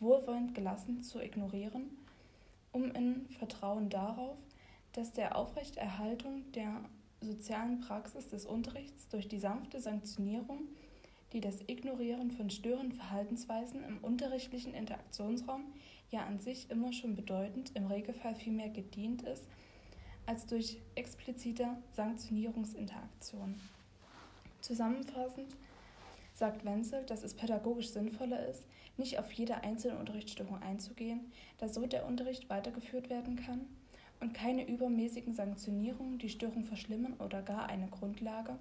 wohlwollend 0.00 0.54
gelassen 0.54 1.02
zu 1.02 1.20
ignorieren, 1.20 1.90
um 2.72 2.90
in 2.92 3.26
Vertrauen 3.38 3.88
darauf, 3.88 4.36
dass 4.92 5.12
der 5.12 5.36
Aufrechterhaltung 5.36 6.50
der 6.52 6.82
sozialen 7.20 7.80
Praxis 7.80 8.28
des 8.28 8.44
Unterrichts 8.46 9.08
durch 9.08 9.26
die 9.26 9.38
sanfte 9.38 9.80
Sanktionierung, 9.80 10.60
die 11.32 11.40
das 11.40 11.60
Ignorieren 11.66 12.30
von 12.30 12.50
störenden 12.50 12.92
Verhaltensweisen 12.92 13.84
im 13.84 13.98
unterrichtlichen 13.98 14.74
Interaktionsraum 14.74 15.64
ja 16.10 16.24
an 16.24 16.40
sich 16.40 16.70
immer 16.70 16.92
schon 16.92 17.14
bedeutend, 17.14 17.72
im 17.74 17.86
Regelfall 17.86 18.34
vielmehr 18.34 18.70
gedient 18.70 19.22
ist, 19.22 19.44
als 20.26 20.46
durch 20.46 20.78
explizite 20.94 21.68
Sanktionierungsinteraktion. 21.92 23.60
Zusammenfassend 24.60 25.54
sagt 26.34 26.64
Wenzel, 26.64 27.04
dass 27.04 27.22
es 27.22 27.34
pädagogisch 27.34 27.90
sinnvoller 27.90 28.46
ist, 28.46 28.64
nicht 28.96 29.18
auf 29.18 29.30
jede 29.32 29.62
einzelne 29.62 29.98
Unterrichtsstörung 29.98 30.60
einzugehen, 30.62 31.32
da 31.58 31.68
so 31.68 31.86
der 31.86 32.06
Unterricht 32.06 32.50
weitergeführt 32.50 33.10
werden 33.10 33.36
kann 33.36 33.66
und 34.20 34.34
keine 34.34 34.66
übermäßigen 34.66 35.34
Sanktionierungen 35.34 36.18
die 36.18 36.28
Störung 36.28 36.64
verschlimmern 36.64 37.14
oder 37.14 37.42
gar 37.42 37.68
eine 37.68 37.88
Grundlage 37.88 38.58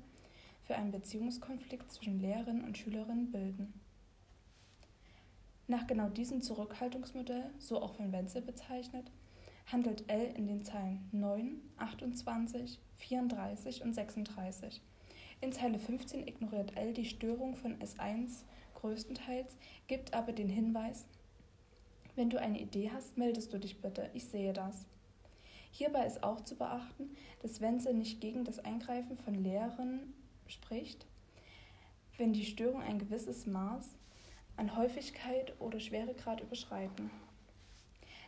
für 0.68 0.76
einen 0.76 0.92
Beziehungskonflikt 0.92 1.92
zwischen 1.92 2.20
Lehrerinnen 2.20 2.66
und 2.66 2.78
Schülerinnen 2.78 3.32
bilden. 3.32 3.74
Nach 5.68 5.88
genau 5.88 6.10
diesem 6.10 6.42
Zurückhaltungsmodell, 6.42 7.50
so 7.58 7.82
auch 7.82 7.96
von 7.96 8.12
Wenzel 8.12 8.42
bezeichnet, 8.42 9.10
handelt 9.72 10.10
L 10.10 10.34
in 10.36 10.48
den 10.48 10.64
Zeilen 10.64 11.08
9, 11.12 11.62
28, 11.78 12.80
34 12.98 13.82
und 13.82 13.94
36. 13.94 14.82
In 15.42 15.52
Zeile 15.52 15.80
15 15.80 16.28
ignoriert 16.28 16.76
L 16.78 16.94
die 16.94 17.06
Störung 17.06 17.56
von 17.56 17.78
S1 17.80 18.44
größtenteils, 18.76 19.56
gibt 19.88 20.14
aber 20.14 20.32
den 20.32 20.50
Hinweis, 20.50 21.06
wenn 22.16 22.30
du 22.30 22.40
eine 22.40 22.60
Idee 22.60 22.92
hast, 22.94 23.18
meldest 23.18 23.54
du 23.54 23.60
dich 23.60 23.82
bitte, 23.82 24.10
ich 24.14 24.26
sehe 24.26 24.54
das. 24.54 24.86
Hierbei 25.72 26.08
ist 26.08 26.24
auch 26.24 26.42
zu 26.42 26.56
beachten, 26.56 27.16
dass 27.42 27.62
Wenzel 27.62 27.94
nicht 27.94 28.20
gegen 28.22 28.44
das 28.44 28.60
Eingreifen 28.60 29.18
von 29.18 29.36
Lehrern 29.36 30.14
spricht, 30.48 31.06
wenn 32.18 32.34
die 32.34 32.46
Störungen 32.46 32.86
ein 32.86 33.00
gewisses 33.00 33.46
Maß 33.46 33.90
an 34.56 34.76
Häufigkeit 34.76 35.54
oder 35.60 35.80
Schweregrad 35.80 36.42
überschreiten. 36.42 37.12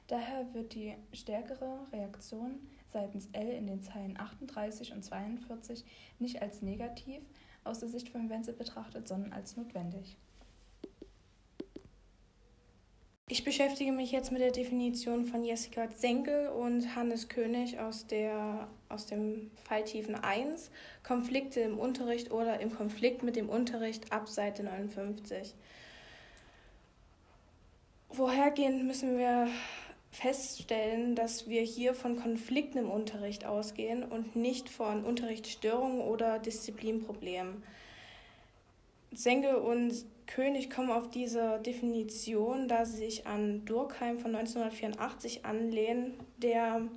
Daher 0.07 0.53
wird 0.53 0.73
die 0.73 0.95
stärkere 1.13 1.87
Reaktion 1.91 2.59
seitens 2.87 3.29
L 3.33 3.49
in 3.49 3.67
den 3.67 3.81
Zeilen 3.81 4.19
38 4.19 4.93
und 4.93 5.03
42 5.03 5.83
nicht 6.17 6.41
als 6.41 6.61
negativ 6.61 7.21
aus 7.63 7.79
der 7.79 7.89
Sicht 7.89 8.09
von 8.09 8.29
Wenzel 8.29 8.53
betrachtet, 8.53 9.07
sondern 9.07 9.33
als 9.33 9.55
notwendig. 9.55 10.17
Ich 13.31 13.43
beschäftige 13.43 13.91
mich 13.91 14.11
jetzt 14.11 14.31
mit 14.31 14.41
der 14.41 14.49
Definition 14.49 15.23
von 15.23 15.45
Jessica 15.45 15.87
Senkel 15.95 16.47
und 16.47 16.95
Hannes 16.95 17.29
König 17.29 17.79
aus, 17.79 18.07
der, 18.07 18.67
aus 18.89 19.05
dem 19.05 19.51
Falltiefen 19.65 20.15
1, 20.15 20.71
Konflikte 21.03 21.59
im 21.59 21.77
Unterricht 21.77 22.31
oder 22.31 22.59
im 22.59 22.75
Konflikt 22.75 23.21
mit 23.21 23.35
dem 23.35 23.47
Unterricht 23.47 24.11
ab 24.11 24.27
Seite 24.27 24.63
59. 24.63 25.53
Vorhergehend 28.09 28.85
müssen 28.87 29.19
wir 29.19 29.47
feststellen, 30.09 31.13
dass 31.13 31.47
wir 31.47 31.61
hier 31.61 31.93
von 31.93 32.15
Konflikten 32.19 32.79
im 32.79 32.89
Unterricht 32.89 33.45
ausgehen 33.45 34.01
und 34.01 34.35
nicht 34.35 34.69
von 34.69 35.05
Unterrichtsstörungen 35.05 36.01
oder 36.01 36.39
Disziplinproblemen. 36.39 37.61
Senkel 39.11 39.53
und 39.53 40.03
König 40.29 40.69
kommen 40.69 40.91
auf 40.91 41.09
diese 41.09 41.59
Definition, 41.59 42.67
da 42.67 42.85
sie 42.85 42.97
sich 42.97 43.25
an 43.25 43.65
Durkheim 43.65 44.19
von 44.19 44.35
1984 44.35 45.43
anlehnen, 45.43 46.13
der 46.37 46.87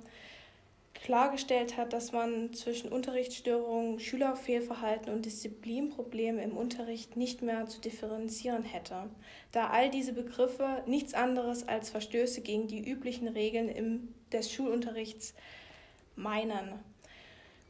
klargestellt 0.93 1.75
hat, 1.75 1.93
dass 1.93 2.11
man 2.11 2.53
zwischen 2.53 2.91
Unterrichtsstörungen, 2.91 3.99
Schülerfehlverhalten 3.99 5.11
und 5.11 5.25
Disziplinproblemen 5.25 6.39
im 6.39 6.55
Unterricht 6.55 7.17
nicht 7.17 7.41
mehr 7.41 7.65
zu 7.65 7.81
differenzieren 7.81 8.63
hätte, 8.63 9.09
da 9.51 9.69
all 9.69 9.89
diese 9.89 10.13
Begriffe 10.13 10.83
nichts 10.85 11.15
anderes 11.15 11.67
als 11.67 11.89
Verstöße 11.89 12.41
gegen 12.41 12.67
die 12.67 12.87
üblichen 12.87 13.27
Regeln 13.27 13.67
im, 13.67 14.13
des 14.31 14.51
Schulunterrichts 14.51 15.33
meinen. 16.15 16.92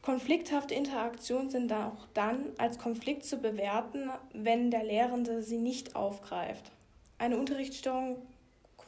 Konflikthafte 0.04 0.74
Interaktionen 0.74 1.48
sind 1.48 1.72
auch 1.72 2.06
dann 2.12 2.52
als 2.58 2.78
Konflikt 2.78 3.24
zu 3.24 3.38
bewerten, 3.38 4.10
wenn 4.34 4.70
der 4.70 4.84
Lehrende 4.84 5.42
sie 5.42 5.56
nicht 5.56 5.96
aufgreift. 5.96 6.70
Eine 7.16 7.38
Unterrichtsstörung 7.38 8.18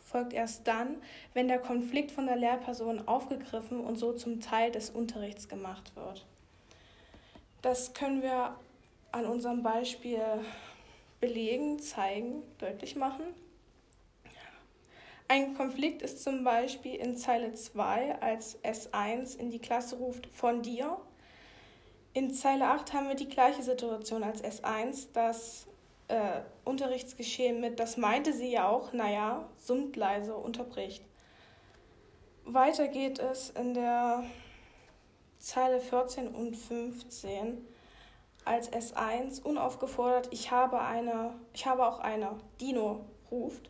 folgt 0.04 0.34
erst 0.34 0.68
dann, 0.68 0.96
wenn 1.32 1.48
der 1.48 1.58
Konflikt 1.58 2.10
von 2.10 2.26
der 2.26 2.36
Lehrperson 2.36 3.08
aufgegriffen 3.08 3.80
und 3.80 3.96
so 3.96 4.12
zum 4.12 4.42
Teil 4.42 4.70
des 4.70 4.90
Unterrichts 4.90 5.48
gemacht 5.48 5.96
wird. 5.96 6.26
Das 7.62 7.94
können 7.94 8.20
wir 8.20 8.54
an 9.10 9.24
unserem 9.24 9.62
Beispiel 9.62 10.20
belegen, 11.18 11.78
zeigen, 11.78 12.42
deutlich 12.58 12.94
machen. 12.94 13.24
Ein 15.28 15.54
Konflikt 15.54 16.02
ist 16.02 16.22
zum 16.22 16.44
Beispiel 16.44 16.94
in 16.94 17.16
Zeile 17.16 17.52
2, 17.52 18.20
als 18.20 18.62
S1 18.62 19.36
in 19.36 19.50
die 19.50 19.58
Klasse 19.58 19.96
ruft, 19.96 20.28
von 20.28 20.62
dir. 20.62 20.98
In 22.16 22.32
Zeile 22.32 22.68
8 22.68 22.94
haben 22.94 23.08
wir 23.08 23.14
die 23.14 23.28
gleiche 23.28 23.62
Situation 23.62 24.22
als 24.22 24.42
S1, 24.42 25.08
dass 25.12 25.66
äh, 26.08 26.40
Unterrichtsgeschehen 26.64 27.60
mit, 27.60 27.78
das 27.78 27.98
meinte 27.98 28.32
sie 28.32 28.50
ja 28.50 28.70
auch, 28.70 28.94
naja, 28.94 29.46
summt 29.58 29.96
leise, 29.96 30.34
unterbricht. 30.34 31.04
Weiter 32.46 32.88
geht 32.88 33.18
es 33.18 33.50
in 33.50 33.74
der 33.74 34.24
Zeile 35.38 35.78
14 35.78 36.28
und 36.28 36.56
15 36.56 37.58
als 38.46 38.72
S1 38.72 39.42
unaufgefordert, 39.42 40.28
ich 40.30 40.50
habe 40.50 40.80
eine, 40.80 41.34
ich 41.52 41.66
habe 41.66 41.86
auch 41.86 41.98
eine, 41.98 42.30
Dino 42.62 43.04
ruft. 43.30 43.68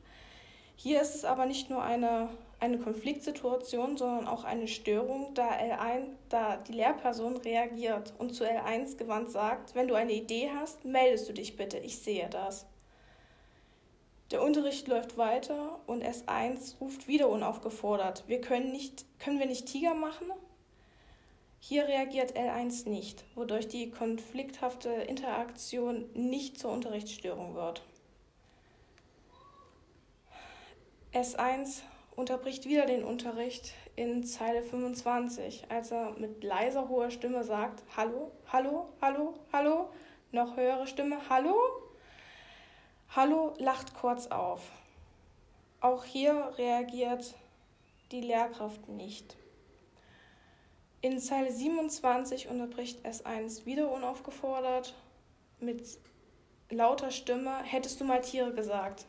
Hier 0.76 1.02
ist 1.02 1.16
es 1.16 1.24
aber 1.24 1.46
nicht 1.46 1.68
nur 1.68 1.82
eine 1.82 2.28
eine 2.58 2.78
Konfliktsituation, 2.78 3.96
sondern 3.96 4.26
auch 4.26 4.44
eine 4.44 4.68
Störung, 4.68 5.34
da 5.34 5.50
L1, 5.50 6.04
da 6.28 6.56
die 6.56 6.72
Lehrperson 6.72 7.36
reagiert 7.36 8.14
und 8.18 8.34
zu 8.34 8.44
L1 8.44 8.96
gewandt 8.96 9.30
sagt, 9.30 9.74
wenn 9.74 9.88
du 9.88 9.94
eine 9.94 10.12
Idee 10.12 10.50
hast, 10.54 10.84
meldest 10.84 11.28
du 11.28 11.32
dich 11.34 11.56
bitte, 11.56 11.78
ich 11.78 11.98
sehe 11.98 12.28
das. 12.30 12.66
Der 14.30 14.42
Unterricht 14.42 14.88
läuft 14.88 15.16
weiter 15.18 15.78
und 15.86 16.02
S1 16.02 16.78
ruft 16.80 17.06
wieder 17.06 17.28
unaufgefordert. 17.28 18.24
Wir 18.26 18.40
können 18.40 18.72
nicht, 18.72 19.04
können 19.20 19.38
wir 19.38 19.46
nicht 19.46 19.66
Tiger 19.66 19.94
machen? 19.94 20.26
Hier 21.60 21.86
reagiert 21.86 22.36
L1 22.36 22.88
nicht, 22.88 23.24
wodurch 23.34 23.68
die 23.68 23.90
konflikthafte 23.90 24.88
Interaktion 24.88 26.08
nicht 26.14 26.58
zur 26.58 26.72
Unterrichtsstörung 26.72 27.54
wird. 27.54 27.82
S1 31.12 31.82
unterbricht 32.16 32.64
wieder 32.64 32.86
den 32.86 33.04
Unterricht 33.04 33.74
in 33.94 34.24
Zeile 34.24 34.62
25, 34.62 35.66
als 35.68 35.92
er 35.92 36.12
mit 36.18 36.42
leiser 36.42 36.88
hoher 36.88 37.10
Stimme 37.10 37.44
sagt, 37.44 37.82
Hallo, 37.96 38.32
hallo, 38.50 38.88
hallo, 39.00 39.34
hallo, 39.52 39.90
noch 40.32 40.56
höhere 40.56 40.86
Stimme, 40.86 41.18
Hallo. 41.28 41.54
Hallo 43.14 43.54
lacht 43.58 43.94
kurz 43.94 44.26
auf. 44.26 44.60
Auch 45.80 46.04
hier 46.04 46.52
reagiert 46.58 47.34
die 48.10 48.20
Lehrkraft 48.20 48.88
nicht. 48.88 49.36
In 51.00 51.18
Zeile 51.20 51.52
27 51.52 52.48
unterbricht 52.48 53.06
S1 53.06 53.64
wieder 53.64 53.90
unaufgefordert 53.92 54.94
mit 55.60 55.82
lauter 56.70 57.10
Stimme, 57.10 57.62
hättest 57.62 58.00
du 58.00 58.04
mal 58.04 58.20
Tiere 58.20 58.52
gesagt. 58.52 59.06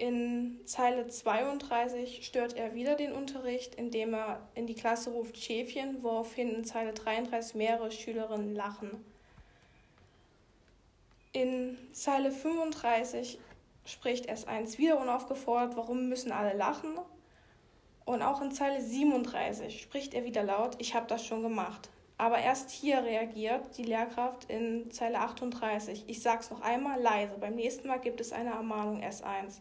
In 0.00 0.58
Zeile 0.64 1.08
32 1.08 2.24
stört 2.24 2.56
er 2.56 2.74
wieder 2.74 2.94
den 2.94 3.12
Unterricht, 3.12 3.74
indem 3.74 4.14
er 4.14 4.40
in 4.54 4.66
die 4.66 4.74
Klasse 4.74 5.10
ruft 5.10 5.36
Schäfchen, 5.36 6.02
woraufhin 6.02 6.54
in 6.54 6.64
Zeile 6.64 6.94
33 6.94 7.54
mehrere 7.54 7.90
Schülerinnen 7.90 8.54
lachen. 8.54 9.04
In 11.32 11.76
Zeile 11.92 12.32
35 12.32 13.38
spricht 13.84 14.30
S1 14.30 14.78
wieder 14.78 14.98
unaufgefordert, 14.98 15.76
warum 15.76 16.08
müssen 16.08 16.32
alle 16.32 16.56
lachen? 16.56 16.98
Und 18.06 18.22
auch 18.22 18.40
in 18.40 18.52
Zeile 18.52 18.80
37 18.80 19.82
spricht 19.82 20.14
er 20.14 20.24
wieder 20.24 20.44
laut, 20.44 20.76
ich 20.78 20.94
habe 20.94 21.08
das 21.08 21.26
schon 21.26 21.42
gemacht. 21.42 21.90
Aber 22.16 22.38
erst 22.38 22.70
hier 22.70 23.04
reagiert 23.04 23.76
die 23.76 23.84
Lehrkraft 23.84 24.46
in 24.48 24.90
Zeile 24.92 25.18
38. 25.18 26.04
Ich 26.06 26.22
sag's 26.22 26.50
noch 26.50 26.62
einmal 26.62 26.98
leise, 27.02 27.36
beim 27.38 27.54
nächsten 27.54 27.86
Mal 27.86 28.00
gibt 28.00 28.22
es 28.22 28.32
eine 28.32 28.52
Ermahnung 28.52 29.02
S1. 29.02 29.60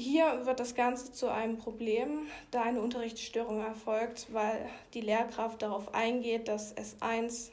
Hier 0.00 0.46
wird 0.46 0.60
das 0.60 0.76
Ganze 0.76 1.10
zu 1.10 1.26
einem 1.26 1.58
Problem, 1.58 2.28
da 2.52 2.62
eine 2.62 2.80
Unterrichtsstörung 2.80 3.60
erfolgt, 3.60 4.32
weil 4.32 4.70
die 4.94 5.00
Lehrkraft 5.00 5.60
darauf 5.60 5.92
eingeht, 5.92 6.46
dass 6.46 6.76
S1 6.76 7.48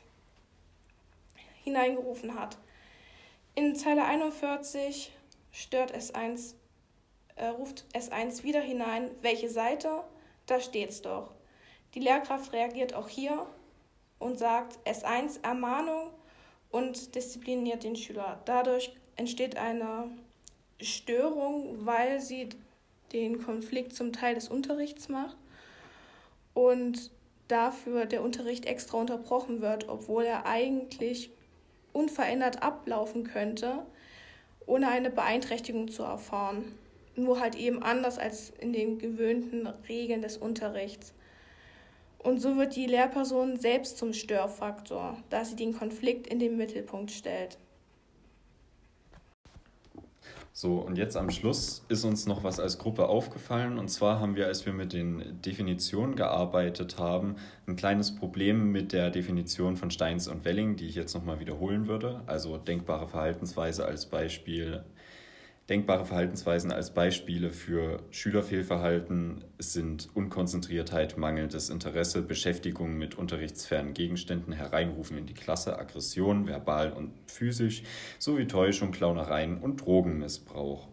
hineingerufen 1.63 2.39
hat. 2.39 2.59
In 3.55 3.75
Zeile 3.75 4.05
41 4.05 5.11
stört 5.51 5.91
S1, 5.95 6.53
äh, 7.35 7.47
ruft 7.47 7.85
S1 7.93 8.43
wieder 8.43 8.61
hinein, 8.61 9.09
welche 9.23 9.49
Seite? 9.49 10.03
Da 10.45 10.59
steht's 10.59 11.01
doch. 11.01 11.31
Die 11.95 11.99
Lehrkraft 11.99 12.53
reagiert 12.53 12.93
auch 12.93 13.09
hier 13.09 13.47
und 14.19 14.37
sagt 14.37 14.77
S1 14.87 15.43
Ermahnung 15.43 16.11
und 16.69 17.15
diszipliniert 17.15 17.83
den 17.83 17.95
Schüler. 17.95 18.39
Dadurch 18.45 18.95
entsteht 19.15 19.57
eine 19.57 20.11
Störung, 20.81 21.85
weil 21.85 22.19
sie 22.19 22.49
den 23.13 23.41
Konflikt 23.41 23.95
zum 23.95 24.11
Teil 24.11 24.35
des 24.35 24.49
Unterrichts 24.49 25.09
macht 25.09 25.37
und 26.53 27.11
dafür 27.47 28.05
der 28.05 28.23
Unterricht 28.23 28.65
extra 28.65 28.97
unterbrochen 28.97 29.61
wird, 29.61 29.87
obwohl 29.87 30.23
er 30.23 30.45
eigentlich 30.45 31.29
unverändert 31.93 32.61
ablaufen 32.61 33.23
könnte, 33.23 33.85
ohne 34.65 34.89
eine 34.89 35.09
Beeinträchtigung 35.09 35.89
zu 35.89 36.03
erfahren. 36.03 36.77
Nur 37.15 37.39
halt 37.39 37.55
eben 37.55 37.81
anders 37.81 38.17
als 38.17 38.49
in 38.59 38.73
den 38.73 38.99
gewöhnten 38.99 39.67
Regeln 39.87 40.21
des 40.21 40.37
Unterrichts. 40.37 41.13
Und 42.17 42.41
so 42.41 42.57
wird 42.57 42.75
die 42.75 42.87
Lehrperson 42.87 43.57
selbst 43.57 43.97
zum 43.97 44.11
Störfaktor, 44.11 45.17
da 45.29 45.45
sie 45.45 45.55
den 45.55 45.77
Konflikt 45.77 46.27
in 46.27 46.39
den 46.39 46.57
Mittelpunkt 46.57 47.11
stellt. 47.11 47.57
So, 50.57 50.77
und 50.77 50.97
jetzt 50.97 51.17
am 51.17 51.31
Schluss 51.31 51.83
ist 51.89 52.05
uns 52.05 52.27
noch 52.27 52.45
was 52.45 52.61
als 52.61 52.77
Gruppe 52.77 53.09
aufgefallen. 53.09 53.77
Und 53.77 53.89
zwar 53.89 54.21
haben 54.21 54.37
wir, 54.37 54.47
als 54.47 54.65
wir 54.65 54.71
mit 54.71 54.93
den 54.93 55.41
Definitionen 55.41 56.15
gearbeitet 56.15 56.97
haben, 56.97 57.35
ein 57.67 57.75
kleines 57.75 58.15
Problem 58.15 58.71
mit 58.71 58.93
der 58.93 59.09
Definition 59.09 59.75
von 59.75 59.91
Steins 59.91 60.29
und 60.29 60.45
Welling, 60.45 60.77
die 60.77 60.87
ich 60.87 60.95
jetzt 60.95 61.13
nochmal 61.13 61.41
wiederholen 61.41 61.89
würde. 61.89 62.21
Also 62.25 62.55
denkbare 62.57 63.09
Verhaltensweise 63.09 63.85
als 63.85 64.05
Beispiel 64.05 64.85
Denkbare 65.69 66.05
Verhaltensweisen 66.05 66.71
als 66.71 66.93
Beispiele 66.93 67.49
für 67.49 68.03
Schülerfehlverhalten 68.11 69.43
sind 69.57 70.09
Unkonzentriertheit, 70.13 71.17
mangelndes 71.17 71.71
Interesse, 71.71 72.21
Beschäftigung 72.21 72.99
mit 72.99 73.15
unterrichtsfernen 73.15 73.95
Gegenständen, 73.95 74.53
Hereinrufen 74.53 75.17
in 75.17 75.25
die 75.25 75.33
Klasse, 75.33 75.79
Aggression, 75.79 76.45
verbal 76.45 76.91
und 76.91 77.13
physisch, 77.25 77.81
sowie 78.19 78.45
Täuschung, 78.45 78.91
Clownereien 78.91 79.57
und 79.57 79.81
Drogenmissbrauch. 79.81 80.87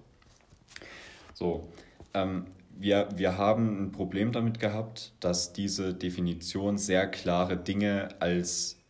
So, 1.35 1.69
ähm, 2.15 2.47
wir, 2.79 3.09
wir 3.15 3.37
haben 3.37 3.85
ein 3.85 3.93
Problem 3.93 4.33
damit 4.33 4.59
gehabt, 4.59 5.13
dass 5.21 5.53
diese 5.53 5.93
Definition 5.93 6.79
sehr 6.79 7.07
klare 7.09 7.59
Dinge 7.59 8.09
als 8.21 8.82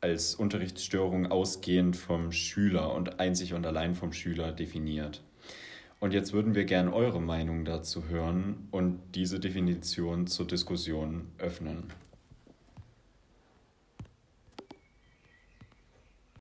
als 0.00 0.34
Unterrichtsstörung 0.34 1.26
ausgehend 1.26 1.96
vom 1.96 2.32
Schüler 2.32 2.94
und 2.94 3.20
einzig 3.20 3.54
und 3.54 3.66
allein 3.66 3.94
vom 3.94 4.12
Schüler 4.12 4.52
definiert. 4.52 5.22
Und 5.98 6.12
jetzt 6.12 6.32
würden 6.32 6.54
wir 6.54 6.64
gerne 6.64 6.92
eure 6.92 7.20
Meinung 7.20 7.64
dazu 7.64 8.08
hören 8.08 8.68
und 8.70 9.00
diese 9.14 9.40
Definition 9.40 10.26
zur 10.26 10.46
Diskussion 10.46 11.28
öffnen. 11.38 11.84